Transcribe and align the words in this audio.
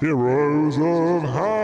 Heroes 0.00 0.76
of 0.78 0.82
Handheld. 1.28 1.60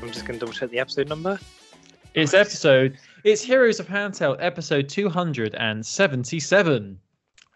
I'm 0.00 0.12
just 0.12 0.24
going 0.24 0.38
to 0.38 0.38
double 0.38 0.52
check 0.52 0.70
the 0.70 0.78
episode 0.78 1.08
number. 1.08 1.36
It's 2.12 2.34
episode. 2.34 2.98
It's 3.22 3.40
Heroes 3.40 3.78
of 3.78 3.86
Handheld, 3.86 4.38
episode 4.40 4.88
two 4.88 5.08
hundred 5.08 5.54
and 5.54 5.86
seventy-seven. 5.86 6.98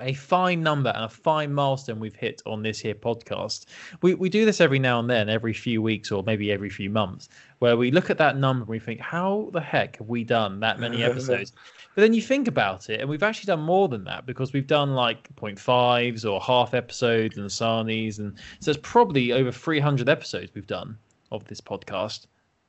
A 0.00 0.14
fine 0.14 0.62
number 0.62 0.90
and 0.90 1.04
a 1.04 1.08
fine 1.08 1.52
milestone 1.52 1.98
we've 1.98 2.14
hit 2.14 2.40
on 2.46 2.62
this 2.62 2.78
here 2.78 2.94
podcast. 2.94 3.66
We 4.00 4.14
we 4.14 4.28
do 4.28 4.44
this 4.44 4.60
every 4.60 4.78
now 4.78 5.00
and 5.00 5.10
then, 5.10 5.28
every 5.28 5.54
few 5.54 5.82
weeks 5.82 6.12
or 6.12 6.22
maybe 6.22 6.52
every 6.52 6.70
few 6.70 6.88
months, 6.88 7.28
where 7.58 7.76
we 7.76 7.90
look 7.90 8.10
at 8.10 8.18
that 8.18 8.36
number 8.36 8.62
and 8.62 8.68
we 8.68 8.78
think, 8.78 9.00
how 9.00 9.50
the 9.52 9.60
heck 9.60 9.98
have 9.98 10.08
we 10.08 10.22
done 10.22 10.60
that 10.60 10.78
many 10.78 11.02
episodes? 11.10 11.52
but 11.96 12.02
then 12.02 12.14
you 12.14 12.22
think 12.22 12.46
about 12.46 12.88
it, 12.90 13.00
and 13.00 13.10
we've 13.10 13.24
actually 13.24 13.46
done 13.46 13.60
more 13.60 13.88
than 13.88 14.04
that 14.04 14.24
because 14.24 14.52
we've 14.52 14.68
done 14.68 14.94
like 14.94 15.34
point 15.34 15.58
fives 15.58 16.24
or 16.24 16.40
half 16.40 16.74
episodes 16.74 17.38
and 17.38 17.50
sarnies, 17.50 18.20
and 18.20 18.38
so 18.60 18.70
it's 18.70 18.80
probably 18.84 19.32
over 19.32 19.50
three 19.50 19.80
hundred 19.80 20.08
episodes 20.08 20.52
we've 20.54 20.68
done 20.68 20.96
of 21.32 21.44
this 21.46 21.60
podcast. 21.60 22.26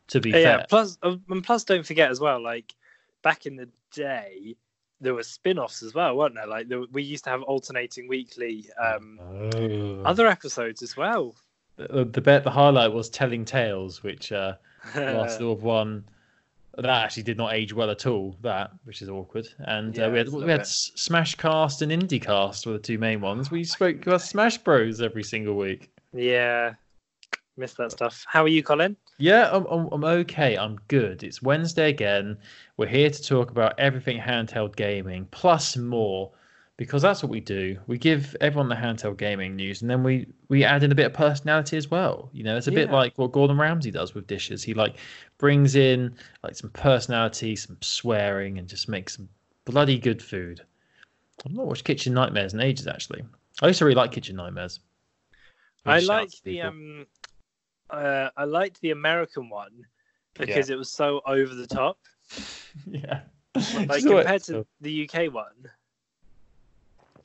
To 0.10 0.20
be 0.22 0.32
Uh, 0.32 0.34
fair, 0.38 0.66
yeah. 0.72 0.78
Uh, 1.04 1.16
and 1.30 1.44
plus, 1.44 1.64
don't 1.64 1.86
forget 1.86 2.12
as 2.12 2.20
well. 2.20 2.42
Like 2.42 2.74
back 3.24 3.46
in 3.46 3.56
the 3.56 3.68
day, 3.92 4.56
there 5.02 5.14
were 5.14 5.24
spin-offs 5.24 5.82
as 5.84 5.94
well, 5.94 6.16
weren't 6.16 6.36
there? 6.36 6.48
Like 6.48 6.68
there, 6.70 6.84
we 6.92 7.04
used 7.04 7.24
to 7.26 7.30
have 7.32 7.42
alternating 7.44 8.08
weekly 8.08 8.70
um, 8.82 9.20
Oh. 9.22 10.04
other 10.04 10.28
episodes 10.28 10.82
as 10.84 10.96
well. 10.96 11.36
the, 11.78 12.06
the 12.06 12.22
bet 12.22 12.44
the 12.44 12.52
highlight 12.52 12.94
was 12.94 13.10
telling 13.10 13.44
tales 13.46 14.02
which 14.04 14.32
uh 14.32 14.54
last 14.96 15.42
of 15.42 15.64
one 15.80 16.06
that 16.78 16.86
actually 16.86 17.24
did 17.24 17.38
not 17.38 17.54
age 17.54 17.74
well 17.74 17.90
at 17.90 18.06
all 18.06 18.38
that 18.42 18.72
which 18.86 19.02
is 19.02 19.10
awkward 19.10 19.48
and 19.60 20.00
uh, 20.00 20.10
we 20.10 20.18
had 20.20 20.30
we 20.30 20.40
had 20.42 20.46
bit. 20.48 20.62
S- 20.62 20.92
smashcast 20.96 21.82
and 21.82 21.92
indycast 21.92 22.66
were 22.66 22.74
the 22.74 22.80
two 22.80 22.98
main 22.98 23.20
ones 23.20 23.52
we 23.52 23.64
spoke 23.66 24.06
about 24.08 24.22
smash 24.22 24.58
bros 24.60 25.02
every 25.02 25.24
single 25.24 25.56
week 25.56 25.90
yeah, 26.14 26.74
missed 27.58 27.78
that 27.78 27.92
stuff. 27.92 28.26
How 28.28 28.44
are 28.44 28.48
you, 28.50 28.64
Colin? 28.64 28.96
yeah 29.18 29.50
I'm, 29.52 29.66
I'm, 29.66 29.88
I'm 29.92 30.04
okay. 30.04 30.58
I'm 30.58 30.78
good. 30.88 31.24
It's 31.24 31.42
wednesday 31.42 31.90
again. 31.90 32.38
We're 32.78 32.88
here 32.88 33.10
to 33.10 33.24
talk 33.24 33.52
about 33.52 33.80
everything 33.80 34.20
handheld 34.20 34.76
gaming 34.76 35.28
plus 35.32 35.78
more 35.78 36.32
because 36.78 37.02
that's 37.02 37.24
what 37.24 37.30
we 37.30 37.40
do. 37.40 37.80
We 37.88 37.98
give 37.98 38.36
everyone 38.42 38.68
the 38.68 38.76
handheld 38.76 39.18
gaming 39.18 39.56
news 39.56 39.82
and 39.82 39.90
then 39.90 40.04
we 40.04 40.28
we 40.50 40.64
add 40.64 40.84
in 40.84 40.92
a 40.92 40.96
bit 40.96 41.06
of 41.06 41.14
personality 41.14 41.78
as 41.78 41.90
well. 41.90 42.30
You 42.34 42.44
know 42.44 42.58
it's 42.58 42.68
a 42.68 42.72
bit 42.72 42.92
like 42.92 43.18
what 43.18 43.32
gordon 43.32 43.58
ramsay 43.58 43.92
does 43.92 44.14
with 44.14 44.28
dishes. 44.28 44.64
He 44.64 44.74
like 44.74 44.98
brings 45.38 45.76
in 45.76 46.16
like 46.44 46.56
some 46.56 46.70
personality 46.72 47.56
some 47.56 47.78
swearing 47.82 48.58
and 48.58 48.68
just 48.68 48.90
makes 48.90 49.16
some 49.16 49.30
bloody 49.64 49.98
good 49.98 50.22
food. 50.22 50.62
I've 51.46 51.54
not 51.54 51.68
watched 51.68 51.86
kitchen 51.86 52.14
nightmares 52.14 52.54
in 52.54 52.60
ages 52.60 52.88
actually. 52.88 53.24
I 53.62 53.68
used 53.68 53.80
to 53.80 53.86
really 53.86 53.96
like 53.96 54.12
kitchen 54.12 54.36
nightmares. 54.36 54.82
I 55.86 56.00
Shout 56.00 56.10
out 56.10 56.20
liked 56.22 56.38
to 56.38 56.44
the 56.44 56.62
um, 56.62 57.06
uh, 57.90 58.30
I 58.36 58.44
liked 58.46 58.82
the 58.82 58.92
American 58.92 59.50
one 59.50 59.86
because 60.34 60.70
it 60.70 60.78
was 60.78 60.92
so 60.92 61.22
over 61.26 61.54
the 61.56 61.68
top. 61.68 61.98
yeah 62.88 63.22
Like 63.88 64.02
So- 64.02 64.18
compared 64.18 64.44
to 64.44 64.66
the 64.82 65.10
UK 65.10 65.34
one. 65.34 65.70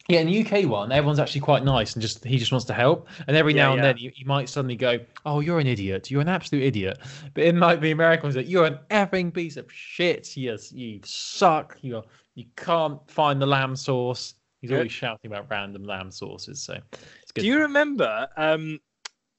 Yeah, 0.09 0.21
in 0.21 0.27
the 0.27 0.45
UK 0.45 0.69
one, 0.69 0.91
everyone's 0.91 1.21
actually 1.21 1.43
quite 1.43 1.63
nice 1.63 1.93
and 1.95 2.03
just 2.03 2.25
he 2.25 2.37
just 2.37 2.51
wants 2.51 2.65
to 2.67 2.73
help. 2.75 3.07
And 3.29 3.37
every 3.37 3.55
Yeah, 3.55 3.65
now 3.67 3.73
and 3.75 3.79
yeah. 3.79 3.89
then 3.93 3.99
you, 3.99 4.11
you 4.17 4.27
might 4.27 4.49
suddenly 4.49 4.75
go, 4.75 4.99
Oh, 5.25 5.39
you're 5.39 5.61
an 5.61 5.69
idiot. 5.69 6.11
You're 6.11 6.21
an 6.23 6.29
absolute 6.29 6.65
idiot. 6.65 6.99
But 7.35 7.45
in 7.45 7.61
like 7.61 7.81
the 7.81 7.93
American 7.93 8.25
ones, 8.25 8.37
like, 8.37 8.49
you're 8.49 8.65
an 8.67 8.79
effing 8.91 9.33
piece 9.33 9.57
of 9.57 9.71
shit. 9.73 10.37
Yes, 10.37 10.73
you 10.73 11.01
suck. 11.05 11.79
You're 11.83 12.03
you 12.35 12.47
can't 12.57 12.99
find 13.09 13.41
the 13.41 13.47
lamb 13.47 13.77
sauce. 13.77 14.35
He's 14.61 14.71
Yeah. 14.71 14.79
always 14.79 14.91
shouting 14.93 15.31
about 15.31 15.47
random 15.49 15.85
lamb 15.85 16.11
sauces. 16.11 16.61
So 16.61 16.79
it's 17.23 17.31
good. 17.31 17.43
Do 17.43 17.47
you 17.47 17.61
remember? 17.61 18.27
Um, 18.37 18.81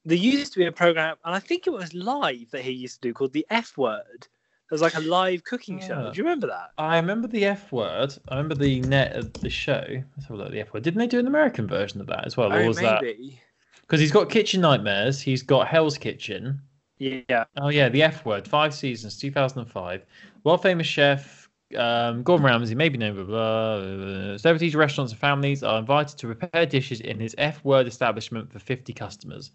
there 0.05 0.17
used 0.17 0.53
to 0.53 0.59
be 0.59 0.65
a 0.65 0.71
program, 0.71 1.15
and 1.25 1.35
I 1.35 1.39
think 1.39 1.67
it 1.67 1.71
was 1.71 1.93
live 1.93 2.51
that 2.51 2.61
he 2.61 2.71
used 2.71 3.01
to 3.01 3.09
do 3.09 3.13
called 3.13 3.33
the 3.33 3.45
F 3.49 3.77
Word. 3.77 4.27
It 4.71 4.75
was 4.75 4.81
like 4.81 4.95
a 4.95 5.01
live 5.01 5.43
cooking 5.43 5.81
show. 5.81 6.05
Ah. 6.07 6.11
Do 6.11 6.17
you 6.17 6.23
remember 6.23 6.47
that? 6.47 6.71
I 6.77 6.95
remember 6.95 7.27
the 7.27 7.43
F 7.43 7.73
word. 7.73 8.17
I 8.29 8.37
remember 8.37 8.55
the 8.55 8.79
net 8.81 9.13
of 9.17 9.33
the 9.33 9.49
show. 9.49 9.83
Let's 9.85 10.27
have 10.27 10.31
a 10.31 10.35
look 10.35 10.45
at 10.45 10.53
the 10.53 10.61
F 10.61 10.73
word. 10.73 10.83
Didn't 10.83 10.99
they 10.99 11.07
do 11.07 11.19
an 11.19 11.27
American 11.27 11.67
version 11.67 11.99
of 11.99 12.07
that 12.07 12.25
as 12.25 12.37
well? 12.37 12.53
Or 12.53 12.61
oh, 12.61 12.67
was 12.67 12.77
that 12.77 13.01
maybe. 13.01 13.41
because 13.81 13.99
he's 13.99 14.13
got 14.13 14.29
Kitchen 14.29 14.61
Nightmares, 14.61 15.19
he's 15.19 15.43
got 15.43 15.67
Hell's 15.67 15.97
Kitchen, 15.97 16.61
Yeah. 16.99 17.43
Oh 17.57 17.67
yeah, 17.67 17.89
the 17.89 18.01
F 18.01 18.25
word, 18.25 18.47
five 18.47 18.73
seasons, 18.73 19.17
two 19.17 19.29
thousand 19.29 19.59
and 19.59 19.69
five. 19.69 20.05
World 20.45 20.61
famous 20.61 20.87
chef 20.87 21.49
um, 21.77 22.23
Gordon 22.23 22.45
Ramsay, 22.45 22.75
maybe 22.75 22.97
known 22.97 23.15
blah, 23.15 23.25
blah, 23.25 23.79
blah. 23.79 24.37
celebrities, 24.37 24.75
restaurants, 24.75 25.11
and 25.11 25.19
families 25.19 25.63
are 25.63 25.79
invited 25.79 26.17
to 26.17 26.27
prepare 26.27 26.65
dishes 26.65 27.01
in 27.01 27.19
his 27.19 27.35
F 27.37 27.63
word 27.63 27.87
establishment 27.87 28.51
for 28.51 28.59
fifty 28.59 28.93
customers. 28.93 29.51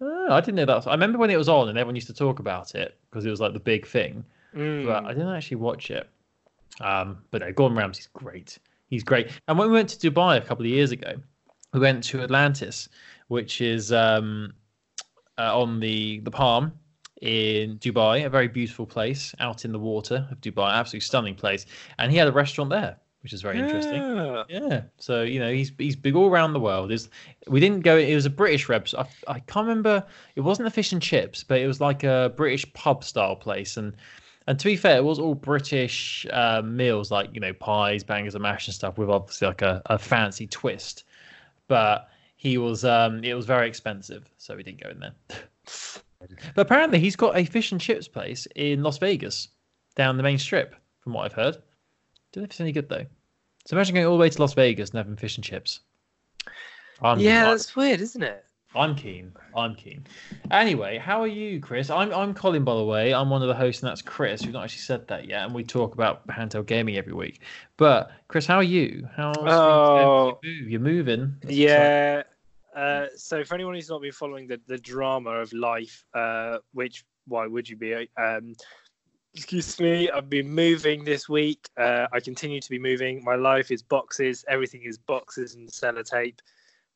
Oh, 0.00 0.28
I 0.30 0.40
didn't 0.40 0.56
know 0.56 0.66
that. 0.66 0.86
I 0.86 0.92
remember 0.92 1.18
when 1.18 1.30
it 1.30 1.36
was 1.36 1.48
on 1.48 1.68
and 1.68 1.78
everyone 1.78 1.94
used 1.94 2.06
to 2.08 2.14
talk 2.14 2.38
about 2.38 2.74
it 2.74 2.98
because 3.10 3.24
it 3.24 3.30
was 3.30 3.40
like 3.40 3.52
the 3.54 3.60
big 3.60 3.86
thing, 3.86 4.24
Mm. 4.54 4.86
but 4.86 5.04
I 5.04 5.12
didn't 5.12 5.34
actually 5.34 5.56
watch 5.58 5.90
it. 5.90 6.08
Um, 6.80 7.18
but 7.30 7.40
no, 7.40 7.52
Gordon 7.52 7.78
Ramsay's 7.78 8.08
great. 8.12 8.58
He's 8.88 9.02
great. 9.04 9.30
And 9.48 9.58
when 9.58 9.68
we 9.68 9.74
went 9.74 9.88
to 9.90 10.10
Dubai 10.10 10.36
a 10.36 10.40
couple 10.40 10.64
of 10.64 10.70
years 10.70 10.92
ago, 10.92 11.14
we 11.72 11.80
went 11.80 12.04
to 12.04 12.22
Atlantis, 12.22 12.88
which 13.28 13.60
is 13.60 13.92
um, 13.92 14.52
uh, 15.38 15.58
on 15.58 15.80
the 15.80 16.20
the 16.20 16.30
Palm 16.30 16.72
in 17.22 17.78
Dubai, 17.78 18.26
a 18.26 18.28
very 18.30 18.48
beautiful 18.48 18.86
place 18.86 19.34
out 19.40 19.64
in 19.64 19.72
the 19.72 19.78
water 19.78 20.28
of 20.30 20.40
Dubai, 20.40 20.72
absolutely 20.72 21.00
stunning 21.00 21.34
place. 21.34 21.64
And 21.98 22.12
he 22.12 22.18
had 22.18 22.28
a 22.28 22.32
restaurant 22.32 22.70
there, 22.70 22.96
which 23.26 23.32
is 23.32 23.42
very 23.42 23.58
interesting. 23.58 24.00
Yeah. 24.00 24.44
Yeah, 24.48 24.82
so 24.98 25.24
you 25.24 25.40
know 25.40 25.52
he's 25.52 25.72
he's 25.78 25.96
big 25.96 26.14
all 26.14 26.30
around 26.30 26.52
the 26.52 26.60
world. 26.60 26.92
Is 26.92 27.08
we 27.48 27.58
didn't 27.58 27.80
go. 27.80 27.96
It 27.96 28.14
was 28.14 28.24
a 28.24 28.30
British 28.30 28.68
rep. 28.68 28.86
I, 28.96 29.04
I 29.26 29.40
can't 29.40 29.66
remember. 29.66 30.06
It 30.36 30.42
wasn't 30.42 30.68
a 30.68 30.70
fish 30.70 30.92
and 30.92 31.02
chips, 31.02 31.42
but 31.42 31.58
it 31.58 31.66
was 31.66 31.80
like 31.80 32.04
a 32.04 32.32
British 32.36 32.72
pub 32.72 33.02
style 33.02 33.34
place. 33.34 33.76
And 33.76 33.96
and 34.46 34.60
to 34.60 34.64
be 34.64 34.76
fair, 34.76 34.98
it 34.98 35.02
was 35.02 35.18
all 35.18 35.34
British 35.34 36.24
uh, 36.32 36.62
meals, 36.64 37.10
like 37.10 37.30
you 37.34 37.40
know 37.40 37.52
pies, 37.52 38.04
bangers 38.04 38.36
and 38.36 38.42
mash 38.42 38.68
and 38.68 38.74
stuff, 38.76 38.96
with 38.96 39.10
obviously 39.10 39.48
like 39.48 39.62
a, 39.62 39.82
a 39.86 39.98
fancy 39.98 40.46
twist. 40.46 41.02
But 41.66 42.08
he 42.36 42.58
was 42.58 42.84
um 42.84 43.24
it 43.24 43.34
was 43.34 43.44
very 43.44 43.66
expensive, 43.66 44.30
so 44.38 44.54
we 44.54 44.62
didn't 44.62 44.84
go 44.84 44.90
in 44.90 45.00
there. 45.00 45.14
but 46.54 46.62
apparently 46.62 47.00
he's 47.00 47.16
got 47.16 47.36
a 47.36 47.44
fish 47.44 47.72
and 47.72 47.80
chips 47.80 48.06
place 48.06 48.46
in 48.54 48.84
Las 48.84 48.98
Vegas, 48.98 49.48
down 49.96 50.16
the 50.16 50.22
main 50.22 50.38
strip, 50.38 50.76
from 51.00 51.14
what 51.14 51.24
I've 51.24 51.32
heard. 51.32 51.56
Don't 52.36 52.42
know 52.42 52.44
if 52.44 52.50
it's 52.50 52.60
any 52.60 52.72
good 52.72 52.90
though. 52.90 53.06
So 53.64 53.76
imagine 53.76 53.94
going 53.94 54.06
all 54.06 54.12
the 54.18 54.20
way 54.20 54.28
to 54.28 54.40
Las 54.42 54.52
Vegas 54.52 54.90
and 54.90 54.98
having 54.98 55.16
fish 55.16 55.36
and 55.38 55.44
chips. 55.44 55.80
I'm, 57.00 57.18
Yeah, 57.18 57.44
I'm, 57.44 57.50
that's 57.52 57.74
weird, 57.74 58.02
isn't 58.02 58.22
it? 58.22 58.44
I'm 58.74 58.94
keen. 58.94 59.32
I'm 59.56 59.74
keen. 59.74 60.04
Anyway, 60.50 60.98
how 60.98 61.22
are 61.22 61.26
you, 61.26 61.60
Chris? 61.60 61.88
I'm 61.88 62.12
I'm 62.12 62.34
Colin, 62.34 62.62
by 62.62 62.74
the 62.76 62.84
way. 62.84 63.14
I'm 63.14 63.30
one 63.30 63.40
of 63.40 63.48
the 63.48 63.54
hosts, 63.54 63.82
and 63.82 63.88
that's 63.88 64.02
Chris. 64.02 64.42
We've 64.44 64.52
not 64.52 64.64
actually 64.64 64.80
said 64.80 65.08
that 65.08 65.26
yet, 65.26 65.46
and 65.46 65.54
we 65.54 65.64
talk 65.64 65.94
about 65.94 66.26
handheld 66.26 66.66
gaming 66.66 66.98
every 66.98 67.14
week. 67.14 67.40
But 67.78 68.10
Chris, 68.28 68.44
how 68.44 68.56
are 68.56 68.62
you? 68.62 69.08
How's 69.16 69.34
things 69.36 69.48
Oh. 69.50 70.38
You 70.42 70.60
move- 70.60 70.70
You're 70.72 70.80
moving. 70.80 71.36
That's 71.40 71.54
Yeah. 71.54 72.22
Uh, 72.76 73.06
so 73.16 73.44
for 73.44 73.54
anyone 73.54 73.72
who's 73.74 73.88
not 73.88 74.02
been 74.02 74.12
following 74.12 74.46
the, 74.46 74.60
the 74.66 74.76
drama 74.76 75.30
of 75.30 75.50
life, 75.54 76.04
uh, 76.12 76.58
which 76.74 77.06
why 77.28 77.46
would 77.46 77.66
you 77.66 77.76
be? 77.76 78.10
Um, 78.18 78.54
excuse 79.36 79.78
me, 79.78 80.10
I've 80.10 80.30
been 80.30 80.48
moving 80.48 81.04
this 81.04 81.28
week. 81.28 81.68
Uh, 81.76 82.06
I 82.10 82.20
continue 82.20 82.58
to 82.58 82.70
be 82.70 82.78
moving. 82.78 83.22
My 83.22 83.34
life 83.34 83.70
is 83.70 83.82
boxes. 83.82 84.46
Everything 84.48 84.82
is 84.82 84.96
boxes 84.96 85.54
and 85.54 85.68
sellotape. 85.68 86.38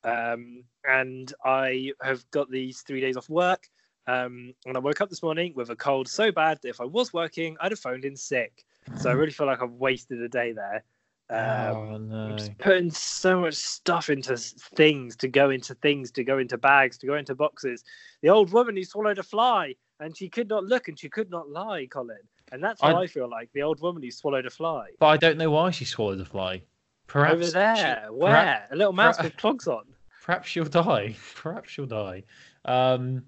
Um, 0.05 0.65
and 0.89 1.31
I 1.45 1.93
have 2.03 2.29
got 2.31 2.51
these 2.51 2.81
three 2.81 3.03
days 3.03 3.19
off 3.19 3.29
work. 3.29 3.69
Um, 4.07 4.55
and 4.65 4.75
I 4.75 4.81
woke 4.81 5.03
up 5.03 5.11
this 5.11 5.23
morning 5.23 5.53
with 5.55 5.69
a 5.69 5.77
cold 5.77 6.09
so 6.09 6.33
bad 6.33 6.59
that 6.63 6.71
if 6.71 6.81
I 6.81 6.87
was 6.87 7.13
working, 7.13 7.59
I'd 7.61 7.73
have 7.73 7.79
phoned 7.79 8.07
in 8.07 8.17
sick. 8.17 8.65
So 8.97 9.11
I 9.11 9.13
really 9.13 9.33
feel 9.33 9.47
like 9.47 9.63
I've 9.63 9.73
wasted 9.73 10.23
a 10.23 10.29
day 10.29 10.53
there. 10.53 10.83
Um, 11.33 11.77
oh 11.77 11.97
no. 11.97 12.25
I'm 12.25 12.39
just 12.39 12.59
putting 12.59 12.91
so 12.91 13.41
much 13.41 13.55
stuff 13.55 14.11
into 14.11 14.37
things 14.37 15.15
to 15.15 15.29
go 15.29 15.51
into 15.51 15.77
things 15.77 16.11
to 16.11 16.25
go 16.25 16.39
into 16.39 16.59
bags 16.59 16.99
to 16.99 17.07
go 17.07 17.15
into 17.15 17.37
boxes. 17.37 17.85
The 18.21 18.31
old 18.31 18.53
woman 18.53 18.77
who 18.77 18.83
swallowed 18.83 19.21
a 19.21 19.23
fly 19.23 19.77
and 20.01 20.17
she 20.17 20.29
could 20.29 20.49
not 20.49 20.65
look 20.65 20.89
and 20.89 20.99
she 20.99 21.09
could 21.09 21.31
not 21.31 21.49
lie, 21.49 21.87
Colin. 21.87 22.19
And 22.53 22.63
that's 22.63 22.81
how 22.81 22.97
I, 22.97 23.03
I- 23.03 23.07
feel 23.07 23.29
like 23.29 23.51
the 23.53 23.63
old 23.63 23.81
woman 23.81 24.03
who 24.03 24.11
swallowed 24.11 24.47
a 24.47 24.51
fly. 24.51 24.89
But 24.99 25.07
I 25.07 25.17
don't 25.17 25.39
know 25.39 25.51
why 25.51 25.71
she 25.71 25.85
swallowed 25.85 26.21
a 26.21 26.25
fly. 26.25 26.63
Perhaps 27.07 27.35
Over 27.35 27.47
there, 27.51 27.77
she- 27.77 28.11
where 28.13 28.33
perhaps- 28.33 28.73
a 28.73 28.77
little 28.77 28.93
mouse 28.93 29.19
perha- 29.19 29.25
with 29.25 29.37
clogs 29.37 29.67
on. 29.67 29.85
Perhaps 30.23 30.49
she'll 30.49 30.65
die. 30.65 31.17
Perhaps 31.37 31.71
she'll 31.71 31.87
die. 31.87 32.23
Um, 32.65 33.25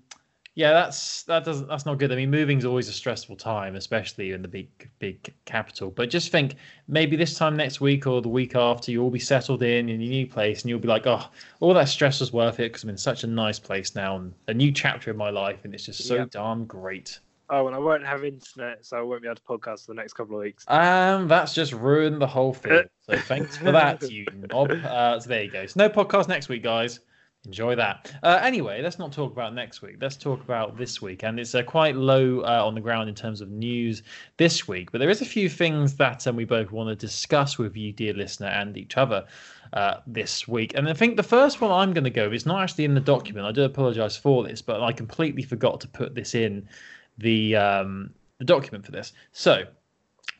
Yeah, 0.54 0.72
that's 0.74 1.22
that 1.22 1.44
doesn't 1.46 1.66
that's 1.66 1.86
not 1.86 1.96
good. 1.98 2.12
I 2.12 2.16
mean, 2.16 2.30
moving's 2.30 2.66
always 2.66 2.86
a 2.86 2.92
stressful 2.92 3.36
time, 3.36 3.74
especially 3.74 4.32
in 4.32 4.42
the 4.42 4.48
big 4.48 4.68
big 4.98 5.32
capital. 5.46 5.90
But 5.90 6.10
just 6.10 6.30
think, 6.30 6.56
maybe 6.88 7.16
this 7.16 7.38
time 7.38 7.56
next 7.56 7.80
week 7.80 8.06
or 8.06 8.20
the 8.20 8.28
week 8.28 8.54
after, 8.54 8.92
you'll 8.92 9.10
be 9.10 9.18
settled 9.18 9.62
in 9.62 9.88
in 9.88 9.98
your 10.02 10.10
new 10.10 10.26
place, 10.26 10.60
and 10.60 10.68
you'll 10.68 10.78
be 10.78 10.88
like, 10.88 11.06
oh, 11.06 11.24
all 11.60 11.72
that 11.72 11.88
stress 11.88 12.20
was 12.20 12.34
worth 12.34 12.60
it 12.60 12.64
because 12.70 12.82
I'm 12.84 12.90
in 12.90 12.98
such 12.98 13.24
a 13.24 13.26
nice 13.26 13.58
place 13.58 13.94
now, 13.94 14.16
and 14.16 14.34
a 14.46 14.52
new 14.52 14.70
chapter 14.70 15.10
in 15.10 15.16
my 15.16 15.30
life, 15.30 15.64
and 15.64 15.72
it's 15.74 15.86
just 15.86 16.06
so 16.06 16.16
Yep. 16.16 16.30
darn 16.32 16.64
great. 16.66 17.18
Oh, 17.54 17.66
and 17.66 17.76
I 17.76 17.78
won't 17.78 18.06
have 18.06 18.24
internet, 18.24 18.86
so 18.86 18.96
I 18.96 19.02
won't 19.02 19.20
be 19.20 19.28
able 19.28 19.36
to 19.36 19.42
podcast 19.42 19.84
for 19.84 19.92
the 19.92 19.96
next 19.96 20.14
couple 20.14 20.36
of 20.36 20.42
weeks. 20.42 20.64
Um, 20.68 21.28
that's 21.28 21.52
just 21.52 21.74
ruined 21.74 22.20
the 22.20 22.26
whole 22.26 22.54
thing. 22.54 22.84
So 23.02 23.18
thanks 23.18 23.56
for 23.56 23.72
that, 23.72 24.08
you 24.10 24.24
knob. 24.32 24.70
Uh, 24.70 25.18
so 25.18 25.28
there 25.28 25.42
you 25.42 25.50
go. 25.50 25.66
So 25.66 25.74
no 25.76 25.88
podcast 25.88 26.28
next 26.28 26.48
week, 26.48 26.62
guys. 26.62 27.00
Enjoy 27.44 27.74
that. 27.74 28.14
Uh, 28.22 28.38
anyway, 28.40 28.80
let's 28.80 28.96
not 28.96 29.12
talk 29.12 29.32
about 29.32 29.52
next 29.54 29.82
week. 29.82 29.96
Let's 30.00 30.16
talk 30.16 30.40
about 30.40 30.78
this 30.78 31.02
week, 31.02 31.24
and 31.24 31.40
it's 31.40 31.56
uh, 31.56 31.64
quite 31.64 31.96
low 31.96 32.42
uh, 32.42 32.64
on 32.64 32.76
the 32.76 32.80
ground 32.80 33.08
in 33.08 33.16
terms 33.16 33.40
of 33.40 33.50
news 33.50 34.04
this 34.36 34.68
week. 34.68 34.92
But 34.92 34.98
there 34.98 35.10
is 35.10 35.20
a 35.20 35.24
few 35.26 35.48
things 35.48 35.96
that 35.96 36.24
um, 36.28 36.36
we 36.36 36.44
both 36.44 36.70
want 36.70 36.88
to 36.90 36.94
discuss 36.94 37.58
with 37.58 37.76
you, 37.76 37.92
dear 37.92 38.14
listener, 38.14 38.46
and 38.46 38.76
each 38.76 38.96
other 38.96 39.26
uh, 39.72 39.96
this 40.06 40.46
week. 40.46 40.74
And 40.76 40.88
I 40.88 40.94
think 40.94 41.16
the 41.16 41.24
first 41.24 41.60
one 41.60 41.72
I'm 41.72 41.92
going 41.92 42.04
to 42.04 42.10
go. 42.10 42.30
It's 42.30 42.46
not 42.46 42.62
actually 42.62 42.84
in 42.84 42.94
the 42.94 43.00
document. 43.00 43.46
I 43.46 43.50
do 43.50 43.64
apologise 43.64 44.16
for 44.16 44.44
this, 44.44 44.62
but 44.62 44.80
I 44.80 44.92
completely 44.92 45.42
forgot 45.42 45.80
to 45.80 45.88
put 45.88 46.14
this 46.14 46.36
in 46.36 46.68
the 47.18 47.56
um, 47.56 48.10
the 48.38 48.44
document 48.44 48.84
for 48.84 48.92
this. 48.92 49.12
So 49.32 49.64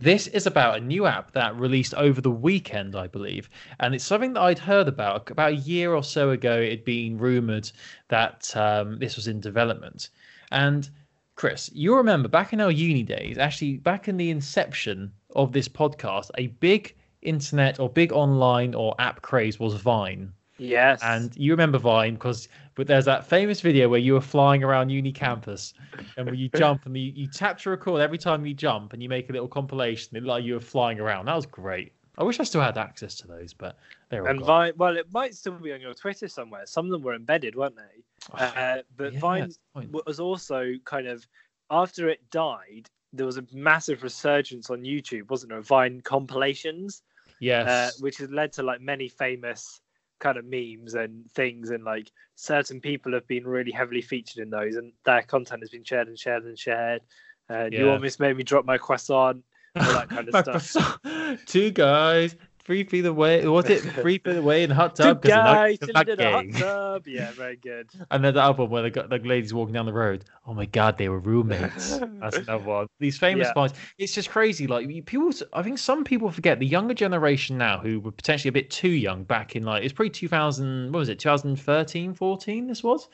this 0.00 0.26
is 0.28 0.46
about 0.46 0.78
a 0.78 0.80
new 0.80 1.06
app 1.06 1.32
that 1.32 1.56
released 1.56 1.94
over 1.94 2.20
the 2.20 2.30
weekend, 2.30 2.96
I 2.96 3.06
believe, 3.06 3.48
and 3.80 3.94
it's 3.94 4.04
something 4.04 4.32
that 4.34 4.42
I'd 4.42 4.58
heard 4.58 4.88
about 4.88 5.30
about 5.30 5.52
a 5.52 5.56
year 5.56 5.94
or 5.94 6.02
so 6.02 6.30
ago. 6.30 6.60
It 6.60 6.70
had 6.70 6.84
been 6.84 7.18
rumored 7.18 7.70
that 8.08 8.54
um, 8.56 8.98
this 8.98 9.16
was 9.16 9.28
in 9.28 9.40
development, 9.40 10.10
and 10.50 10.88
Chris, 11.34 11.70
you 11.72 11.96
remember 11.96 12.28
back 12.28 12.52
in 12.52 12.60
our 12.60 12.70
uni 12.70 13.02
days, 13.02 13.38
actually 13.38 13.78
back 13.78 14.08
in 14.08 14.16
the 14.16 14.30
inception 14.30 15.12
of 15.34 15.52
this 15.52 15.68
podcast, 15.68 16.30
a 16.36 16.48
big 16.48 16.94
internet 17.22 17.80
or 17.80 17.88
big 17.88 18.12
online 18.12 18.74
or 18.74 18.94
app 18.98 19.22
craze 19.22 19.58
was 19.58 19.74
Vine. 19.74 20.32
Yes. 20.58 21.00
And 21.02 21.34
you 21.36 21.52
remember 21.52 21.78
Vine 21.78 22.14
because 22.14 22.48
but 22.74 22.86
there's 22.86 23.04
that 23.04 23.26
famous 23.26 23.60
video 23.60 23.88
where 23.88 24.00
you 24.00 24.14
were 24.14 24.20
flying 24.20 24.62
around 24.62 24.90
uni 24.90 25.12
campus 25.12 25.74
and 26.16 26.26
where 26.26 26.34
you 26.34 26.48
jump 26.56 26.86
and 26.86 26.96
you, 26.96 27.12
you 27.14 27.26
tap 27.26 27.58
to 27.58 27.70
record 27.70 28.00
every 28.00 28.18
time 28.18 28.46
you 28.46 28.54
jump 28.54 28.92
and 28.92 29.02
you 29.02 29.08
make 29.08 29.28
a 29.28 29.32
little 29.32 29.48
compilation. 29.48 30.24
Like 30.24 30.44
you 30.44 30.54
were 30.54 30.60
flying 30.60 31.00
around. 31.00 31.26
That 31.26 31.36
was 31.36 31.46
great. 31.46 31.92
I 32.18 32.24
wish 32.24 32.40
I 32.40 32.44
still 32.44 32.60
had 32.60 32.76
access 32.76 33.14
to 33.16 33.26
those, 33.26 33.54
but 33.54 33.78
they're 34.10 34.22
all 34.22 34.30
and. 34.30 34.40
Vine, 34.40 34.72
well, 34.76 34.96
it 34.96 35.06
might 35.12 35.34
still 35.34 35.52
be 35.52 35.72
on 35.72 35.80
your 35.80 35.94
Twitter 35.94 36.28
somewhere. 36.28 36.66
Some 36.66 36.86
of 36.86 36.92
them 36.92 37.02
were 37.02 37.14
embedded, 37.14 37.54
weren't 37.54 37.76
they? 37.76 38.04
Uh, 38.34 38.78
but 38.96 39.14
Yeah, 39.14 39.20
Vine 39.20 39.40
that's 39.40 39.56
the 39.74 39.80
point. 39.88 40.06
was 40.06 40.20
also 40.20 40.74
kind 40.84 41.06
of 41.06 41.26
after 41.70 42.08
it 42.08 42.20
died. 42.30 42.88
There 43.14 43.26
was 43.26 43.36
a 43.36 43.44
massive 43.52 44.02
resurgence 44.02 44.70
on 44.70 44.82
YouTube, 44.82 45.28
wasn't 45.30 45.50
there? 45.50 45.60
Vine 45.60 46.00
compilations, 46.00 47.02
uh, 47.28 47.34
yes. 47.40 48.00
which 48.00 48.16
has 48.18 48.30
led 48.30 48.52
to 48.54 48.62
like 48.62 48.80
many 48.80 49.08
famous 49.08 49.81
kind 50.22 50.38
of 50.38 50.46
memes 50.46 50.94
and 50.94 51.30
things, 51.32 51.70
and 51.70 51.84
like 51.84 52.10
certain 52.36 52.80
people 52.80 53.12
have 53.12 53.26
been 53.26 53.46
really 53.46 53.72
heavily 53.72 54.00
featured 54.00 54.42
in 54.42 54.48
those, 54.48 54.76
and 54.76 54.92
their 55.04 55.22
content 55.22 55.62
has 55.62 55.70
been 55.70 55.84
shared 55.84 56.08
and 56.08 56.18
shared 56.18 56.44
and 56.44 56.58
shared. 56.58 57.02
And 57.48 57.74
you 57.74 57.90
almost 57.90 58.20
made 58.20 58.36
me 58.36 58.44
drop 58.44 58.64
my 58.64 58.78
croissant, 58.78 59.42
all 59.76 59.92
that 59.92 60.08
kind 60.08 60.28
of 60.32 60.62
stuff. 60.64 60.98
Two 61.44 61.70
guys, 61.70 62.36
three 62.64 62.84
feet 62.84 63.04
away. 63.06 63.46
Was 63.46 63.68
it 63.68 63.80
three 64.00 64.18
feet 64.18 64.36
away 64.36 64.62
in 64.62 64.70
hot 64.70 64.96
Two 64.96 65.02
tub? 65.04 65.24
not- 65.24 65.44
guys 65.44 65.78
they're 65.80 65.88
in 66.14 66.20
a 66.20 66.32
hot 66.32 66.58
tub. 66.58 67.06
Yeah, 67.06 67.30
very 67.32 67.56
good. 67.56 67.90
And 68.10 68.24
then 68.24 68.34
the 68.34 68.42
other 68.42 68.62
one 68.62 68.70
where 68.70 68.82
they 68.82 68.90
got 68.90 69.08
the 69.10 69.18
ladies 69.18 69.54
walking 69.54 69.72
down 69.74 69.86
the 69.86 69.92
road. 69.92 70.24
Oh 70.46 70.54
my 70.54 70.66
god, 70.66 70.98
they 70.98 71.08
were 71.08 71.18
roommates. 71.18 71.98
That's 72.20 72.36
another 72.48 72.64
one. 72.64 72.86
These 72.98 73.18
famous 73.18 73.48
Yeah. 73.54 73.68
It's 73.98 74.14
just 74.14 74.30
crazy. 74.30 74.66
Like 74.66 74.88
people, 75.06 75.30
I 75.52 75.62
think 75.62 75.78
some 75.78 76.04
people 76.04 76.30
forget 76.30 76.58
the 76.58 76.66
younger 76.66 76.94
generation 76.94 77.56
now 77.58 77.78
who 77.78 78.00
were 78.00 78.12
potentially 78.12 78.48
a 78.48 78.52
bit 78.52 78.70
too 78.70 78.90
young 78.90 79.24
back 79.24 79.56
in 79.56 79.64
like 79.64 79.84
it's 79.84 79.92
probably 79.92 80.10
2000. 80.10 80.92
What 80.92 80.98
was 81.00 81.08
it? 81.08 81.18
2013, 81.18 82.14
14. 82.14 82.66
This 82.66 82.82
was 82.82 83.08